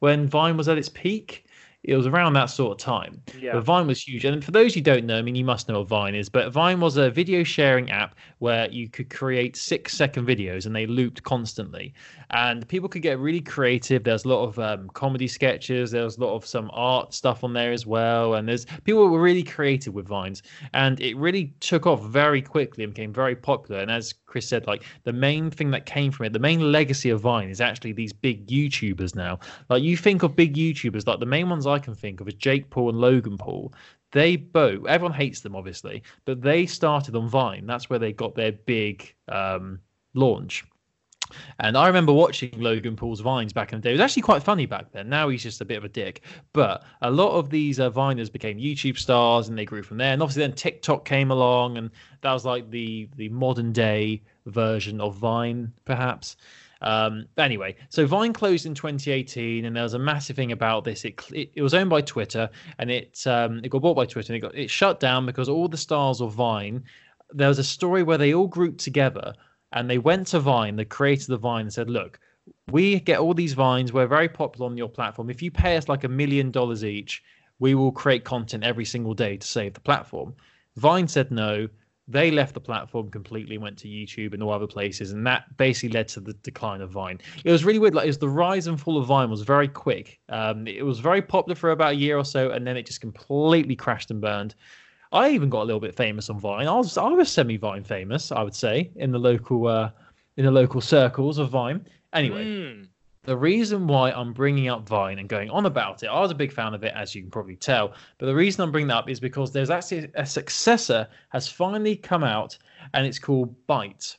when 0.00 0.28
Vine 0.28 0.56
was 0.56 0.68
at 0.68 0.78
its 0.78 0.88
peak. 0.88 1.45
It 1.86 1.96
was 1.96 2.06
around 2.06 2.32
that 2.32 2.46
sort 2.46 2.72
of 2.72 2.84
time. 2.84 3.22
Yeah. 3.40 3.52
But 3.52 3.64
Vine 3.64 3.86
was 3.86 4.02
huge. 4.02 4.24
And 4.24 4.44
for 4.44 4.50
those 4.50 4.74
who 4.74 4.80
don't 4.80 5.06
know, 5.06 5.18
I 5.18 5.22
mean, 5.22 5.36
you 5.36 5.44
must 5.44 5.68
know 5.68 5.78
what 5.78 5.88
Vine 5.88 6.16
is, 6.16 6.28
but 6.28 6.52
Vine 6.52 6.80
was 6.80 6.96
a 6.96 7.10
video 7.10 7.44
sharing 7.44 7.92
app 7.92 8.16
where 8.38 8.68
you 8.70 8.88
could 8.88 9.08
create 9.08 9.56
six 9.56 9.94
second 9.94 10.26
videos 10.26 10.66
and 10.66 10.74
they 10.74 10.86
looped 10.86 11.22
constantly. 11.22 11.94
And 12.30 12.66
people 12.66 12.88
could 12.88 13.02
get 13.02 13.20
really 13.20 13.40
creative. 13.40 14.02
There's 14.02 14.24
a 14.24 14.28
lot 14.28 14.44
of 14.44 14.58
um, 14.58 14.88
comedy 14.90 15.28
sketches, 15.28 15.92
there 15.92 16.02
was 16.02 16.18
a 16.18 16.20
lot 16.20 16.34
of 16.34 16.44
some 16.44 16.70
art 16.74 17.14
stuff 17.14 17.44
on 17.44 17.52
there 17.52 17.70
as 17.70 17.86
well. 17.86 18.34
And 18.34 18.48
there's 18.48 18.66
people 18.82 19.08
were 19.08 19.22
really 19.22 19.44
creative 19.44 19.94
with 19.94 20.08
Vines. 20.08 20.42
And 20.74 21.00
it 21.00 21.16
really 21.16 21.54
took 21.60 21.86
off 21.86 22.02
very 22.02 22.42
quickly 22.42 22.82
and 22.82 22.92
became 22.92 23.12
very 23.12 23.36
popular. 23.36 23.80
And 23.80 23.92
as 23.92 24.12
Chris 24.12 24.48
said, 24.48 24.66
like 24.66 24.82
the 25.04 25.12
main 25.12 25.50
thing 25.50 25.70
that 25.70 25.86
came 25.86 26.10
from 26.10 26.26
it, 26.26 26.32
the 26.32 26.38
main 26.38 26.72
legacy 26.72 27.10
of 27.10 27.20
Vine 27.20 27.48
is 27.48 27.60
actually 27.60 27.92
these 27.92 28.12
big 28.12 28.46
YouTubers 28.48 29.14
now. 29.14 29.38
Like 29.70 29.82
you 29.82 29.96
think 29.96 30.24
of 30.24 30.34
big 30.34 30.56
YouTubers, 30.56 31.06
like 31.06 31.20
the 31.20 31.26
main 31.26 31.48
ones 31.48 31.66
I 31.66 31.75
can 31.78 31.94
think 31.94 32.20
of 32.20 32.28
is 32.28 32.34
Jake 32.34 32.70
Paul 32.70 32.90
and 32.90 33.00
Logan 33.00 33.38
Paul. 33.38 33.72
They 34.12 34.36
both, 34.36 34.86
everyone 34.86 35.16
hates 35.16 35.40
them 35.40 35.56
obviously, 35.56 36.02
but 36.24 36.40
they 36.40 36.66
started 36.66 37.16
on 37.16 37.28
Vine. 37.28 37.66
That's 37.66 37.90
where 37.90 37.98
they 37.98 38.12
got 38.12 38.34
their 38.34 38.52
big 38.52 39.14
um, 39.28 39.80
launch. 40.14 40.64
And 41.58 41.76
I 41.76 41.86
remember 41.86 42.12
watching 42.12 42.52
Logan 42.60 42.96
Paul's 42.96 43.20
vines 43.20 43.52
back 43.52 43.72
in 43.72 43.78
the 43.80 43.82
day. 43.82 43.90
It 43.90 43.94
was 43.94 44.00
actually 44.00 44.22
quite 44.22 44.42
funny 44.42 44.66
back 44.66 44.92
then. 44.92 45.08
Now 45.08 45.28
he's 45.28 45.42
just 45.42 45.60
a 45.60 45.64
bit 45.64 45.78
of 45.78 45.84
a 45.84 45.88
dick. 45.88 46.22
But 46.52 46.84
a 47.02 47.10
lot 47.10 47.32
of 47.32 47.50
these 47.50 47.80
uh, 47.80 47.90
viners 47.90 48.30
became 48.30 48.58
YouTube 48.58 48.98
stars, 48.98 49.48
and 49.48 49.58
they 49.58 49.64
grew 49.64 49.82
from 49.82 49.98
there. 49.98 50.12
And 50.12 50.22
obviously, 50.22 50.42
then 50.42 50.52
TikTok 50.52 51.04
came 51.04 51.30
along, 51.30 51.78
and 51.78 51.90
that 52.20 52.32
was 52.32 52.44
like 52.44 52.70
the 52.70 53.08
the 53.16 53.28
modern 53.30 53.72
day 53.72 54.22
version 54.46 55.00
of 55.00 55.16
Vine, 55.16 55.72
perhaps. 55.84 56.36
Um, 56.82 57.26
anyway, 57.38 57.76
so 57.88 58.06
Vine 58.06 58.32
closed 58.32 58.66
in 58.66 58.74
2018, 58.74 59.64
and 59.64 59.74
there 59.74 59.82
was 59.82 59.94
a 59.94 59.98
massive 59.98 60.36
thing 60.36 60.52
about 60.52 60.84
this. 60.84 61.04
It 61.04 61.20
it, 61.32 61.50
it 61.54 61.62
was 61.62 61.74
owned 61.74 61.90
by 61.90 62.00
Twitter, 62.02 62.50
and 62.78 62.90
it 62.90 63.26
um, 63.26 63.60
it 63.64 63.70
got 63.70 63.82
bought 63.82 63.96
by 63.96 64.06
Twitter, 64.06 64.32
and 64.32 64.42
it 64.42 64.46
got 64.46 64.54
it 64.54 64.70
shut 64.70 65.00
down 65.00 65.26
because 65.26 65.48
all 65.48 65.68
the 65.68 65.76
stars 65.76 66.20
of 66.20 66.32
Vine. 66.32 66.84
There 67.32 67.48
was 67.48 67.58
a 67.58 67.64
story 67.64 68.04
where 68.04 68.18
they 68.18 68.34
all 68.34 68.46
grouped 68.46 68.78
together 68.78 69.34
and 69.72 69.90
they 69.90 69.98
went 69.98 70.28
to 70.28 70.38
Vine, 70.38 70.76
the 70.76 70.84
creator 70.84 71.22
of 71.22 71.26
the 71.26 71.36
Vine, 71.38 71.62
and 71.62 71.72
said, 71.72 71.90
"Look, 71.90 72.20
we 72.70 73.00
get 73.00 73.18
all 73.18 73.34
these 73.34 73.54
vines. 73.54 73.92
We're 73.92 74.06
very 74.06 74.28
popular 74.28 74.70
on 74.70 74.76
your 74.76 74.88
platform. 74.88 75.28
If 75.28 75.42
you 75.42 75.50
pay 75.50 75.76
us 75.76 75.88
like 75.88 76.04
a 76.04 76.08
million 76.08 76.50
dollars 76.50 76.84
each, 76.84 77.22
we 77.58 77.74
will 77.74 77.90
create 77.92 78.24
content 78.24 78.64
every 78.64 78.84
single 78.84 79.14
day 79.14 79.36
to 79.36 79.46
save 79.46 79.74
the 79.74 79.80
platform." 79.80 80.34
Vine 80.76 81.08
said 81.08 81.30
no. 81.30 81.68
They 82.08 82.30
left 82.30 82.54
the 82.54 82.60
platform 82.60 83.10
completely, 83.10 83.58
went 83.58 83.76
to 83.78 83.88
YouTube 83.88 84.32
and 84.32 84.42
all 84.42 84.52
other 84.52 84.68
places, 84.68 85.10
and 85.10 85.26
that 85.26 85.56
basically 85.56 85.88
led 85.88 86.06
to 86.08 86.20
the 86.20 86.34
decline 86.34 86.80
of 86.80 86.90
Vine. 86.90 87.20
It 87.44 87.50
was 87.50 87.64
really 87.64 87.80
weird. 87.80 87.94
Like, 87.94 88.04
it 88.04 88.08
was 88.08 88.18
the 88.18 88.28
rise 88.28 88.68
and 88.68 88.80
fall 88.80 88.96
of 88.96 89.06
Vine 89.06 89.28
was 89.28 89.42
very 89.42 89.66
quick. 89.66 90.20
Um, 90.28 90.68
it 90.68 90.84
was 90.84 91.00
very 91.00 91.20
popular 91.20 91.56
for 91.56 91.72
about 91.72 91.92
a 91.94 91.96
year 91.96 92.16
or 92.16 92.24
so, 92.24 92.50
and 92.50 92.64
then 92.64 92.76
it 92.76 92.86
just 92.86 93.00
completely 93.00 93.74
crashed 93.74 94.12
and 94.12 94.20
burned. 94.20 94.54
I 95.12 95.30
even 95.30 95.50
got 95.50 95.62
a 95.62 95.64
little 95.64 95.80
bit 95.80 95.96
famous 95.96 96.30
on 96.30 96.38
Vine. 96.38 96.68
I 96.68 96.74
was 96.74 96.96
I 96.96 97.08
was 97.08 97.30
semi 97.30 97.56
Vine 97.56 97.82
famous, 97.84 98.30
I 98.30 98.42
would 98.42 98.54
say, 98.54 98.90
in 98.96 99.10
the 99.10 99.18
local 99.18 99.66
uh, 99.66 99.90
in 100.36 100.44
the 100.44 100.50
local 100.50 100.80
circles 100.80 101.38
of 101.38 101.50
Vine. 101.50 101.86
Anyway, 102.12 102.44
Mm. 102.44 102.88
The 103.26 103.36
reason 103.36 103.86
why 103.86 104.12
I'm 104.12 104.32
bringing 104.32 104.68
up 104.68 104.88
Vine 104.88 105.18
and 105.18 105.28
going 105.28 105.50
on 105.50 105.66
about 105.66 106.02
it, 106.02 106.06
I 106.06 106.20
was 106.20 106.30
a 106.30 106.34
big 106.34 106.52
fan 106.52 106.74
of 106.74 106.84
it, 106.84 106.92
as 106.94 107.14
you 107.14 107.22
can 107.22 107.30
probably 107.30 107.56
tell. 107.56 107.92
But 108.18 108.26
the 108.26 108.34
reason 108.34 108.62
I'm 108.62 108.72
bringing 108.72 108.88
that 108.88 108.96
up 108.96 109.10
is 109.10 109.20
because 109.20 109.52
there's 109.52 109.70
actually 109.70 110.10
a 110.14 110.24
successor 110.24 111.08
has 111.30 111.48
finally 111.48 111.96
come 111.96 112.24
out, 112.24 112.56
and 112.94 113.06
it's 113.06 113.18
called 113.18 113.54
Byte, 113.68 114.16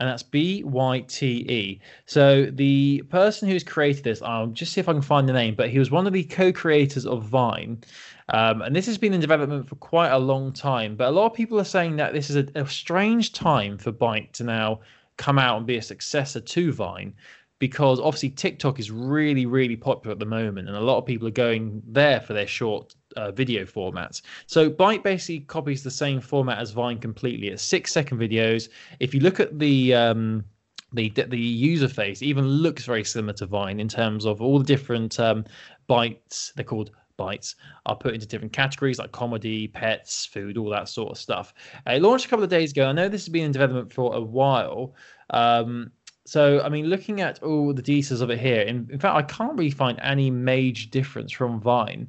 and 0.00 0.08
that's 0.08 0.22
B 0.22 0.64
Y 0.64 1.00
T 1.00 1.26
E. 1.48 1.80
So 2.06 2.46
the 2.46 3.02
person 3.08 3.48
who's 3.48 3.62
created 3.62 4.04
this, 4.04 4.22
I'll 4.22 4.48
just 4.48 4.72
see 4.72 4.80
if 4.80 4.88
I 4.88 4.92
can 4.92 5.02
find 5.02 5.28
the 5.28 5.32
name, 5.32 5.54
but 5.54 5.70
he 5.70 5.78
was 5.78 5.90
one 5.90 6.06
of 6.06 6.12
the 6.12 6.24
co-creators 6.24 7.06
of 7.06 7.24
Vine. 7.24 7.82
Um, 8.30 8.62
and 8.62 8.74
this 8.74 8.86
has 8.86 8.98
been 8.98 9.14
in 9.14 9.20
development 9.20 9.68
for 9.68 9.76
quite 9.76 10.10
a 10.10 10.18
long 10.18 10.52
time. 10.52 10.96
But 10.96 11.08
a 11.08 11.10
lot 11.10 11.26
of 11.26 11.34
people 11.34 11.60
are 11.60 11.64
saying 11.64 11.96
that 11.96 12.12
this 12.12 12.28
is 12.28 12.36
a, 12.36 12.46
a 12.56 12.66
strange 12.66 13.32
time 13.32 13.78
for 13.78 13.92
Byte 13.92 14.32
to 14.32 14.44
now 14.44 14.80
come 15.16 15.38
out 15.38 15.58
and 15.58 15.66
be 15.66 15.76
a 15.76 15.82
successor 15.82 16.40
to 16.40 16.72
Vine 16.72 17.14
because 17.58 17.98
obviously 18.00 18.30
TikTok 18.30 18.78
is 18.78 18.90
really, 18.90 19.46
really 19.46 19.76
popular 19.76 20.12
at 20.12 20.18
the 20.18 20.26
moment, 20.26 20.68
and 20.68 20.76
a 20.76 20.80
lot 20.80 20.98
of 20.98 21.06
people 21.06 21.26
are 21.26 21.32
going 21.32 21.82
there 21.86 22.20
for 22.20 22.34
their 22.34 22.46
short 22.46 22.94
uh, 23.16 23.30
video 23.30 23.64
formats. 23.64 24.22
So 24.46 24.70
Byte 24.70 25.02
basically 25.02 25.40
copies 25.40 25.82
the 25.82 25.90
same 25.90 26.20
format 26.20 26.58
as 26.58 26.70
Vine 26.70 26.98
completely. 26.98 27.48
It's 27.48 27.62
six 27.62 27.92
second 27.92 28.18
videos. 28.18 28.68
If 29.00 29.14
you 29.14 29.20
look 29.20 29.40
at 29.40 29.58
the 29.58 29.94
um, 29.94 30.44
the 30.92 31.08
the 31.10 31.38
user 31.38 31.88
face, 31.88 32.22
even 32.22 32.46
looks 32.46 32.84
very 32.84 33.04
similar 33.04 33.32
to 33.34 33.46
Vine 33.46 33.80
in 33.80 33.88
terms 33.88 34.26
of 34.26 34.42
all 34.42 34.58
the 34.58 34.64
different 34.64 35.18
um, 35.18 35.44
bytes. 35.88 36.52
They're 36.54 36.64
called 36.64 36.90
bytes 37.18 37.54
are 37.86 37.96
put 37.96 38.14
into 38.14 38.26
different 38.26 38.52
categories 38.52 38.98
like 38.98 39.12
comedy, 39.12 39.68
pets, 39.68 40.26
food, 40.26 40.58
all 40.58 40.68
that 40.70 40.88
sort 40.88 41.10
of 41.10 41.18
stuff. 41.18 41.54
It 41.86 42.02
launched 42.02 42.26
a 42.26 42.28
couple 42.28 42.44
of 42.44 42.50
days 42.50 42.72
ago. 42.72 42.86
I 42.86 42.92
know 42.92 43.08
this 43.08 43.22
has 43.22 43.30
been 43.30 43.44
in 43.44 43.52
development 43.52 43.92
for 43.92 44.14
a 44.14 44.20
while. 44.20 44.94
Um, 45.30 45.92
so 46.26 46.60
I 46.62 46.68
mean, 46.68 46.86
looking 46.86 47.20
at 47.20 47.42
all 47.42 47.72
the 47.72 47.82
details 47.82 48.20
of 48.20 48.30
it 48.30 48.38
here, 48.38 48.62
in, 48.62 48.88
in 48.90 48.98
fact, 48.98 49.14
I 49.14 49.22
can't 49.22 49.52
really 49.52 49.70
find 49.70 49.98
any 50.02 50.30
major 50.30 50.88
difference 50.88 51.32
from 51.32 51.60
Vine. 51.60 52.08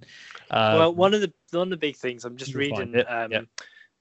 Um, 0.51 0.77
well, 0.77 0.95
one 0.95 1.13
of 1.13 1.21
the 1.21 1.31
one 1.51 1.67
of 1.67 1.69
the 1.69 1.77
big 1.77 1.95
things 1.95 2.25
I'm 2.25 2.37
just 2.37 2.55
reading 2.55 2.95
um, 3.07 3.31
yeah. 3.31 3.41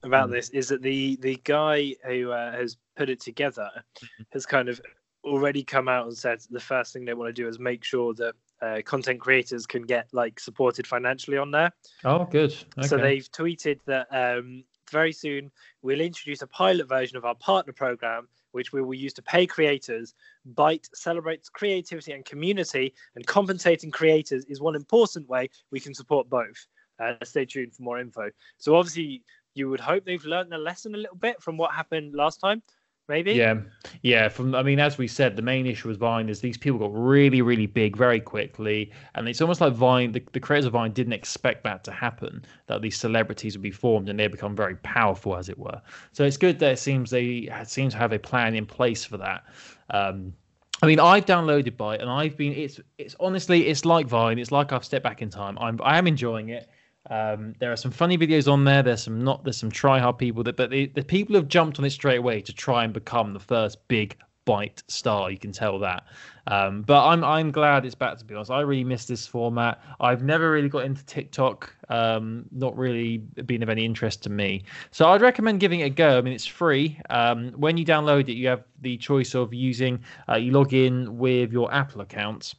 about 0.03 0.29
mm. 0.29 0.33
this 0.33 0.49
is 0.49 0.69
that 0.69 0.81
the 0.81 1.17
the 1.21 1.39
guy 1.43 1.95
who 2.05 2.31
uh, 2.31 2.51
has 2.51 2.77
put 2.95 3.09
it 3.09 3.19
together 3.19 3.69
mm-hmm. 3.75 4.23
has 4.31 4.45
kind 4.45 4.69
of 4.69 4.81
already 5.23 5.63
come 5.63 5.87
out 5.87 6.07
and 6.07 6.17
said 6.17 6.39
the 6.49 6.59
first 6.59 6.93
thing 6.93 7.05
they 7.05 7.13
want 7.13 7.29
to 7.29 7.41
do 7.41 7.47
is 7.47 7.59
make 7.59 7.83
sure 7.83 8.13
that 8.15 8.33
uh, 8.61 8.81
content 8.85 9.19
creators 9.19 9.65
can 9.67 9.83
get 9.83 10.07
like 10.13 10.39
supported 10.39 10.87
financially 10.87 11.37
on 11.37 11.51
there. 11.51 11.71
Oh, 12.05 12.25
good. 12.25 12.55
Okay. 12.77 12.87
So 12.87 12.97
they've 12.97 13.29
tweeted 13.31 13.79
that 13.85 14.07
um, 14.11 14.63
very 14.91 15.11
soon 15.11 15.51
we'll 15.81 16.01
introduce 16.01 16.41
a 16.41 16.47
pilot 16.47 16.87
version 16.87 17.17
of 17.17 17.25
our 17.25 17.35
partner 17.35 17.73
program, 17.73 18.27
which 18.57 18.73
we 18.73 18.81
will 18.81 18.95
use 18.95 19.13
to 19.13 19.21
pay 19.21 19.45
creators. 19.45 20.15
Byte 20.55 20.87
celebrates 20.93 21.47
creativity 21.47 22.11
and 22.11 22.25
community, 22.25 22.93
and 23.15 23.25
compensating 23.25 23.91
creators 23.91 24.43
is 24.45 24.59
one 24.59 24.75
important 24.75 25.29
way 25.29 25.49
we 25.71 25.79
can 25.79 25.93
support 25.93 26.27
both. 26.27 26.65
Uh, 26.99 27.13
stay 27.23 27.45
tuned 27.45 27.75
for 27.75 27.83
more 27.83 27.99
info. 27.99 28.31
So 28.57 28.75
obviously, 28.75 29.23
you 29.53 29.69
would 29.69 29.79
hope 29.79 30.05
they've 30.05 30.25
learned 30.25 30.51
a 30.53 30.57
lesson 30.57 30.95
a 30.95 30.97
little 30.97 31.15
bit 31.15 31.39
from 31.39 31.55
what 31.55 31.71
happened 31.71 32.15
last 32.15 32.39
time 32.39 32.63
maybe. 33.07 33.33
Yeah, 33.33 33.55
yeah. 34.01 34.29
From 34.29 34.55
I 34.55 34.63
mean, 34.63 34.79
as 34.79 34.97
we 34.97 35.07
said, 35.07 35.35
the 35.35 35.41
main 35.41 35.65
issue 35.65 35.87
with 35.87 35.97
Vine 35.97 36.29
is 36.29 36.41
these 36.41 36.57
people 36.57 36.79
got 36.79 36.93
really, 36.93 37.41
really 37.41 37.65
big 37.65 37.95
very 37.95 38.19
quickly, 38.19 38.91
and 39.15 39.27
it's 39.27 39.41
almost 39.41 39.61
like 39.61 39.73
Vine, 39.73 40.11
the, 40.11 40.23
the 40.33 40.39
creators 40.39 40.65
of 40.65 40.73
Vine 40.73 40.91
didn't 40.91 41.13
expect 41.13 41.63
that 41.63 41.83
to 41.85 41.91
happen, 41.91 42.43
that 42.67 42.81
these 42.81 42.97
celebrities 42.97 43.55
would 43.55 43.63
be 43.63 43.71
formed 43.71 44.09
and 44.09 44.19
they 44.19 44.27
become 44.27 44.55
very 44.55 44.75
powerful, 44.77 45.35
as 45.35 45.49
it 45.49 45.57
were. 45.57 45.81
So 46.11 46.23
it's 46.23 46.37
good 46.37 46.59
that 46.59 46.73
it 46.73 46.79
seems 46.79 47.09
they 47.09 47.49
seem 47.65 47.89
to 47.89 47.97
have 47.97 48.13
a 48.13 48.19
plan 48.19 48.55
in 48.55 48.65
place 48.65 49.03
for 49.03 49.17
that. 49.17 49.45
Um, 49.89 50.33
I 50.81 50.85
mean, 50.85 50.99
I've 50.99 51.25
downloaded 51.25 51.75
Byte, 51.75 52.01
and 52.01 52.09
I've 52.09 52.37
been. 52.37 52.53
It's 52.53 52.79
it's 52.97 53.15
honestly, 53.19 53.67
it's 53.67 53.83
like 53.85 54.07
Vine. 54.07 54.37
It's 54.37 54.51
like 54.51 54.71
I've 54.71 54.85
stepped 54.85 55.03
back 55.03 55.21
in 55.21 55.29
time. 55.29 55.57
I'm 55.59 55.79
I 55.83 55.97
am 55.97 56.07
enjoying 56.07 56.49
it. 56.49 56.69
Um, 57.09 57.53
there 57.59 57.71
are 57.71 57.77
some 57.77 57.91
funny 57.91 58.17
videos 58.17 58.51
on 58.51 58.63
there. 58.63 58.83
There's 58.83 59.03
some 59.03 59.23
not. 59.23 59.43
There's 59.43 59.57
some 59.57 59.71
try 59.71 59.99
hard 59.99 60.17
people 60.17 60.43
that, 60.43 60.57
but 60.57 60.69
the, 60.69 60.87
the 60.87 61.03
people 61.03 61.35
have 61.35 61.47
jumped 61.47 61.79
on 61.79 61.85
it 61.85 61.91
straight 61.91 62.17
away 62.17 62.41
to 62.41 62.53
try 62.53 62.83
and 62.83 62.93
become 62.93 63.33
the 63.33 63.39
first 63.39 63.87
big 63.87 64.17
Byte 64.47 64.81
star. 64.87 65.29
You 65.29 65.37
can 65.37 65.51
tell 65.51 65.77
that. 65.79 66.05
Um, 66.47 66.81
but 66.83 67.05
I'm 67.05 67.23
I'm 67.23 67.51
glad 67.51 67.85
it's 67.85 67.95
back. 67.95 68.17
To 68.17 68.25
be 68.25 68.33
honest, 68.33 68.49
I 68.49 68.61
really 68.61 68.85
miss 68.85 69.05
this 69.05 69.27
format. 69.27 69.81
I've 69.99 70.23
never 70.23 70.51
really 70.51 70.69
got 70.69 70.85
into 70.85 71.05
TikTok. 71.05 71.73
Um, 71.89 72.45
not 72.51 72.75
really 72.77 73.17
been 73.17 73.61
of 73.61 73.69
any 73.69 73.83
interest 73.83 74.23
to 74.23 74.29
me. 74.29 74.63
So 74.91 75.09
I'd 75.09 75.21
recommend 75.21 75.59
giving 75.59 75.81
it 75.81 75.83
a 75.83 75.89
go. 75.89 76.17
I 76.17 76.21
mean, 76.21 76.33
it's 76.33 76.45
free. 76.45 76.97
Um, 77.09 77.51
when 77.57 77.75
you 77.75 77.85
download 77.85 78.29
it, 78.29 78.33
you 78.33 78.47
have 78.47 78.63
the 78.81 78.95
choice 78.97 79.35
of 79.35 79.53
using. 79.53 79.99
Uh, 80.29 80.35
you 80.35 80.51
log 80.53 80.73
in 80.73 81.17
with 81.17 81.51
your 81.51 81.71
Apple 81.73 81.99
account 81.99 82.55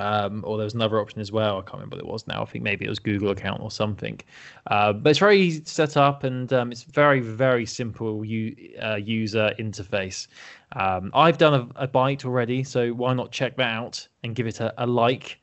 um, 0.00 0.42
or 0.46 0.56
there 0.56 0.64
was 0.64 0.74
another 0.74 0.98
option 0.98 1.20
as 1.20 1.30
well. 1.30 1.58
I 1.58 1.62
can't 1.62 1.74
remember 1.74 1.96
what 1.96 2.04
it 2.04 2.10
was 2.10 2.26
now. 2.26 2.42
I 2.42 2.46
think 2.46 2.64
maybe 2.64 2.86
it 2.86 2.88
was 2.88 2.98
Google 2.98 3.30
account 3.30 3.60
or 3.60 3.70
something. 3.70 4.18
Uh, 4.66 4.94
but 4.94 5.10
it's 5.10 5.18
very 5.18 5.38
easy 5.38 5.60
to 5.60 5.70
set 5.70 5.96
up 5.96 6.24
and 6.24 6.50
um, 6.52 6.72
it's 6.72 6.84
very, 6.84 7.20
very 7.20 7.66
simple 7.66 8.24
u- 8.24 8.56
uh, 8.82 8.96
user 8.96 9.52
interface. 9.58 10.26
Um, 10.72 11.10
I've 11.12 11.36
done 11.36 11.54
a, 11.76 11.84
a, 11.84 11.88
Byte 11.88 12.24
already, 12.24 12.64
so 12.64 12.90
why 12.90 13.12
not 13.12 13.30
check 13.30 13.56
that 13.58 13.70
out 13.70 14.08
and 14.24 14.34
give 14.34 14.46
it 14.46 14.60
a, 14.60 14.72
a 14.82 14.86
like 14.86 15.38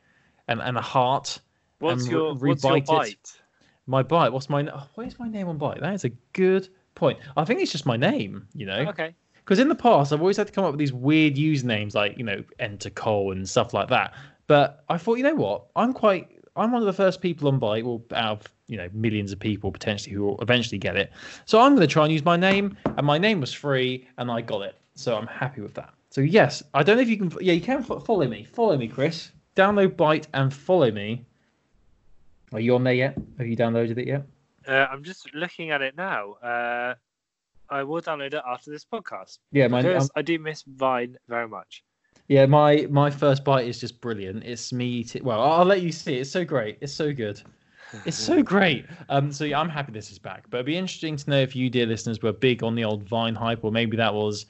and, 0.47 0.59
and, 0.61 0.77
a 0.77 0.81
heart. 0.81 1.39
What's 1.79 2.07
your, 2.07 2.35
re- 2.35 2.51
what's 2.51 2.63
your 2.63 2.79
Byte? 2.79 3.11
It. 3.11 3.41
My 3.85 4.01
Byte. 4.01 4.31
What's 4.31 4.49
my? 4.49 4.63
Where's 4.95 5.19
my 5.19 5.27
name 5.27 5.47
on 5.47 5.57
bite? 5.57 5.79
That 5.81 5.93
is 5.93 6.03
a 6.03 6.09
good 6.33 6.67
point. 6.95 7.19
I 7.37 7.45
think 7.45 7.61
it's 7.61 7.71
just 7.71 7.85
my 7.85 7.95
name. 7.95 8.47
You 8.53 8.65
know. 8.65 8.85
Okay 8.89 9.13
because 9.47 9.59
in 9.59 9.69
the 9.69 9.75
past 9.75 10.11
I've 10.11 10.19
always 10.19 10.35
had 10.35 10.47
to 10.47 10.51
come 10.51 10.65
up 10.65 10.71
with 10.71 10.79
these 10.79 10.91
weird 10.91 11.35
usernames 11.35 11.95
like 11.95 12.17
you 12.17 12.25
know 12.25 12.43
enter 12.59 12.89
Cole 12.89 13.31
and 13.31 13.47
stuff 13.47 13.73
like 13.73 13.87
that. 13.87 14.13
But 14.47 14.83
I 14.89 14.97
thought, 14.97 15.15
you 15.15 15.23
know 15.23 15.35
what? 15.35 15.65
I'm 15.75 15.93
quite. 15.93 16.29
I'm 16.55 16.71
one 16.71 16.81
of 16.81 16.87
the 16.87 16.93
first 16.93 17.21
people 17.21 17.47
on 17.49 17.59
Byte, 17.59 17.83
well, 17.83 18.01
out 18.15 18.39
of 18.39 18.53
you 18.67 18.77
know 18.77 18.89
millions 18.93 19.31
of 19.31 19.39
people 19.39 19.71
potentially 19.71 20.15
who 20.15 20.23
will 20.23 20.41
eventually 20.41 20.79
get 20.79 20.95
it. 20.95 21.11
So 21.45 21.59
I'm 21.59 21.75
going 21.75 21.87
to 21.87 21.91
try 21.91 22.03
and 22.03 22.11
use 22.11 22.25
my 22.25 22.37
name, 22.37 22.75
and 22.85 23.05
my 23.05 23.17
name 23.17 23.39
was 23.39 23.53
free, 23.53 24.07
and 24.17 24.31
I 24.31 24.41
got 24.41 24.61
it. 24.61 24.75
So 24.95 25.15
I'm 25.15 25.27
happy 25.27 25.61
with 25.61 25.75
that. 25.75 25.93
So 26.09 26.21
yes, 26.21 26.63
I 26.73 26.83
don't 26.83 26.95
know 26.95 27.03
if 27.03 27.09
you 27.09 27.17
can. 27.17 27.31
Yeah, 27.41 27.53
you 27.53 27.61
can 27.61 27.83
follow 27.83 28.27
me. 28.27 28.43
Follow 28.43 28.77
me, 28.77 28.87
Chris. 28.87 29.31
Download 29.55 29.89
Byte 29.89 30.27
and 30.33 30.53
follow 30.53 30.91
me. 30.91 31.25
Are 32.53 32.59
you 32.59 32.75
on 32.75 32.83
there 32.83 32.93
yet? 32.93 33.17
Have 33.37 33.47
you 33.47 33.57
downloaded 33.57 33.97
it 33.97 34.07
yet? 34.07 34.25
Uh, 34.67 34.87
I'm 34.91 35.03
just 35.03 35.33
looking 35.33 35.71
at 35.71 35.81
it 35.81 35.95
now. 35.97 36.33
Uh, 36.33 36.95
I 37.69 37.83
will 37.83 38.01
download 38.01 38.33
it 38.33 38.41
after 38.47 38.71
this 38.71 38.85
podcast. 38.85 39.39
Yeah, 39.51 39.67
my, 39.67 39.81
because 39.81 40.09
I 40.15 40.21
do 40.21 40.39
miss 40.39 40.63
Vine 40.63 41.17
very 41.27 41.47
much. 41.47 41.83
Yeah, 42.27 42.45
my 42.45 42.87
my 42.89 43.09
first 43.09 43.43
bite 43.43 43.67
is 43.67 43.79
just 43.79 44.01
brilliant. 44.01 44.43
It's 44.43 44.73
me. 44.73 45.05
Well, 45.21 45.41
I'll 45.41 45.65
let 45.65 45.81
you 45.81 45.91
see. 45.91 46.15
It's 46.15 46.29
so 46.29 46.43
great. 46.43 46.77
It's 46.81 46.93
so 46.93 47.13
good. 47.13 47.41
It's 48.05 48.17
so 48.17 48.43
great. 48.53 48.85
Um, 49.07 49.31
so 49.31 49.45
yeah, 49.45 49.59
I'm 49.59 49.69
happy 49.69 49.93
this 49.93 50.11
is 50.11 50.19
back. 50.19 50.45
But 50.49 50.57
it'd 50.57 50.65
be 50.65 50.77
interesting 50.77 51.15
to 51.15 51.29
know 51.29 51.39
if 51.39 51.55
you, 51.55 51.69
dear 51.69 51.85
listeners, 51.85 52.21
were 52.21 52.33
big 52.33 52.63
on 52.63 52.75
the 52.75 52.83
old 52.83 53.03
Vine 53.03 53.35
hype, 53.35 53.63
or 53.63 53.71
maybe 53.71 53.95
that 53.95 54.13
was 54.13 54.45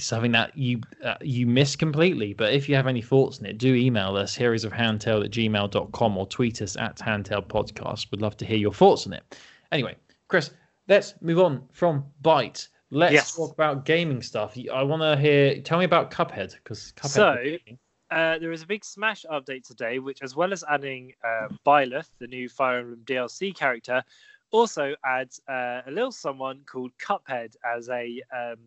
something 0.00 0.32
that 0.32 0.56
you 0.58 0.80
uh, 1.04 1.14
you 1.20 1.46
missed 1.46 1.78
completely. 1.78 2.32
But 2.32 2.52
if 2.52 2.68
you 2.68 2.74
have 2.74 2.88
any 2.88 3.02
thoughts 3.02 3.38
on 3.38 3.46
it, 3.46 3.58
do 3.58 3.72
email 3.74 4.16
us 4.16 4.34
heroes 4.34 4.64
of 4.64 4.72
handheld 4.72 5.24
at 5.24 5.30
gmail.com 5.30 6.16
or 6.16 6.26
tweet 6.26 6.60
us 6.60 6.76
at 6.76 6.96
handheld 6.96 7.46
podcast. 7.46 8.10
Would 8.10 8.20
love 8.20 8.36
to 8.38 8.46
hear 8.46 8.58
your 8.58 8.74
thoughts 8.74 9.06
on 9.06 9.12
it. 9.12 9.38
Anyway, 9.70 9.94
Chris, 10.26 10.50
let's 10.88 11.14
move 11.20 11.38
on 11.38 11.62
from 11.72 12.04
Byte 12.22 12.66
let's 12.94 13.12
yes. 13.12 13.34
talk 13.34 13.52
about 13.52 13.84
gaming 13.84 14.22
stuff. 14.22 14.56
I 14.72 14.82
want 14.82 15.02
to 15.02 15.16
hear. 15.16 15.60
Tell 15.60 15.78
me 15.78 15.84
about 15.84 16.10
Cuphead 16.10 16.54
because 16.54 16.92
Cuphead. 16.96 17.10
So. 17.10 17.74
Uh, 18.10 18.38
there 18.38 18.52
is 18.52 18.62
a 18.62 18.66
big 18.66 18.84
Smash 18.84 19.24
update 19.28 19.66
today, 19.66 19.98
which, 19.98 20.22
as 20.22 20.36
well 20.36 20.52
as 20.52 20.62
adding 20.68 21.12
uh, 21.24 21.48
Byleth, 21.66 22.10
the 22.20 22.28
new 22.28 22.48
Fire 22.48 22.78
Emblem 22.78 23.00
DLC 23.04 23.52
character, 23.52 24.04
also 24.52 24.94
adds 25.04 25.40
uh, 25.48 25.80
a 25.86 25.90
little 25.90 26.12
someone 26.12 26.60
called 26.64 26.92
Cuphead 26.98 27.56
as 27.64 27.88
a 27.88 28.22
um, 28.32 28.58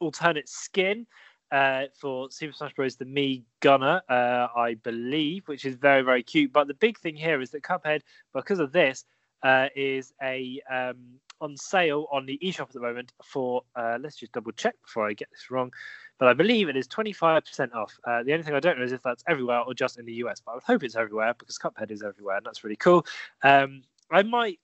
alternate 0.00 0.48
skin 0.48 1.06
uh, 1.52 1.84
for 1.94 2.30
Super 2.32 2.52
Smash 2.52 2.74
Bros. 2.74 2.96
The 2.96 3.04
Mii 3.04 3.42
Gunner, 3.60 4.02
uh, 4.08 4.48
I 4.56 4.74
believe, 4.82 5.46
which 5.46 5.64
is 5.64 5.76
very 5.76 6.02
very 6.02 6.24
cute. 6.24 6.52
But 6.52 6.66
the 6.66 6.74
big 6.74 6.98
thing 6.98 7.14
here 7.14 7.40
is 7.40 7.50
that 7.50 7.62
Cuphead, 7.62 8.00
because 8.34 8.58
of 8.58 8.72
this, 8.72 9.04
uh, 9.46 9.68
is 9.76 10.12
a 10.20 10.60
um, 10.68 10.96
on 11.40 11.56
sale 11.56 12.08
on 12.10 12.26
the 12.26 12.36
eShop 12.42 12.62
at 12.62 12.72
the 12.72 12.80
moment 12.80 13.12
for, 13.22 13.62
uh, 13.76 13.96
let's 14.00 14.16
just 14.16 14.32
double 14.32 14.50
check 14.50 14.74
before 14.82 15.08
I 15.08 15.12
get 15.12 15.28
this 15.30 15.52
wrong, 15.52 15.72
but 16.18 16.26
I 16.26 16.32
believe 16.32 16.68
it 16.68 16.76
is 16.76 16.88
25% 16.88 17.72
off. 17.72 17.96
Uh, 18.02 18.24
the 18.24 18.32
only 18.32 18.42
thing 18.42 18.54
I 18.54 18.60
don't 18.60 18.76
know 18.76 18.84
is 18.84 18.90
if 18.90 19.04
that's 19.04 19.22
everywhere 19.28 19.60
or 19.60 19.72
just 19.72 20.00
in 20.00 20.04
the 20.04 20.14
US, 20.14 20.40
but 20.44 20.50
I 20.50 20.54
would 20.56 20.64
hope 20.64 20.82
it's 20.82 20.96
everywhere 20.96 21.32
because 21.38 21.58
Cuphead 21.58 21.92
is 21.92 22.02
everywhere, 22.02 22.38
and 22.38 22.44
that's 22.46 22.64
really 22.64 22.74
cool. 22.74 23.06
Um, 23.44 23.82
I 24.10 24.24
might, 24.24 24.58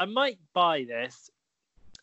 I 0.00 0.06
might 0.06 0.40
buy 0.52 0.82
this, 0.82 1.30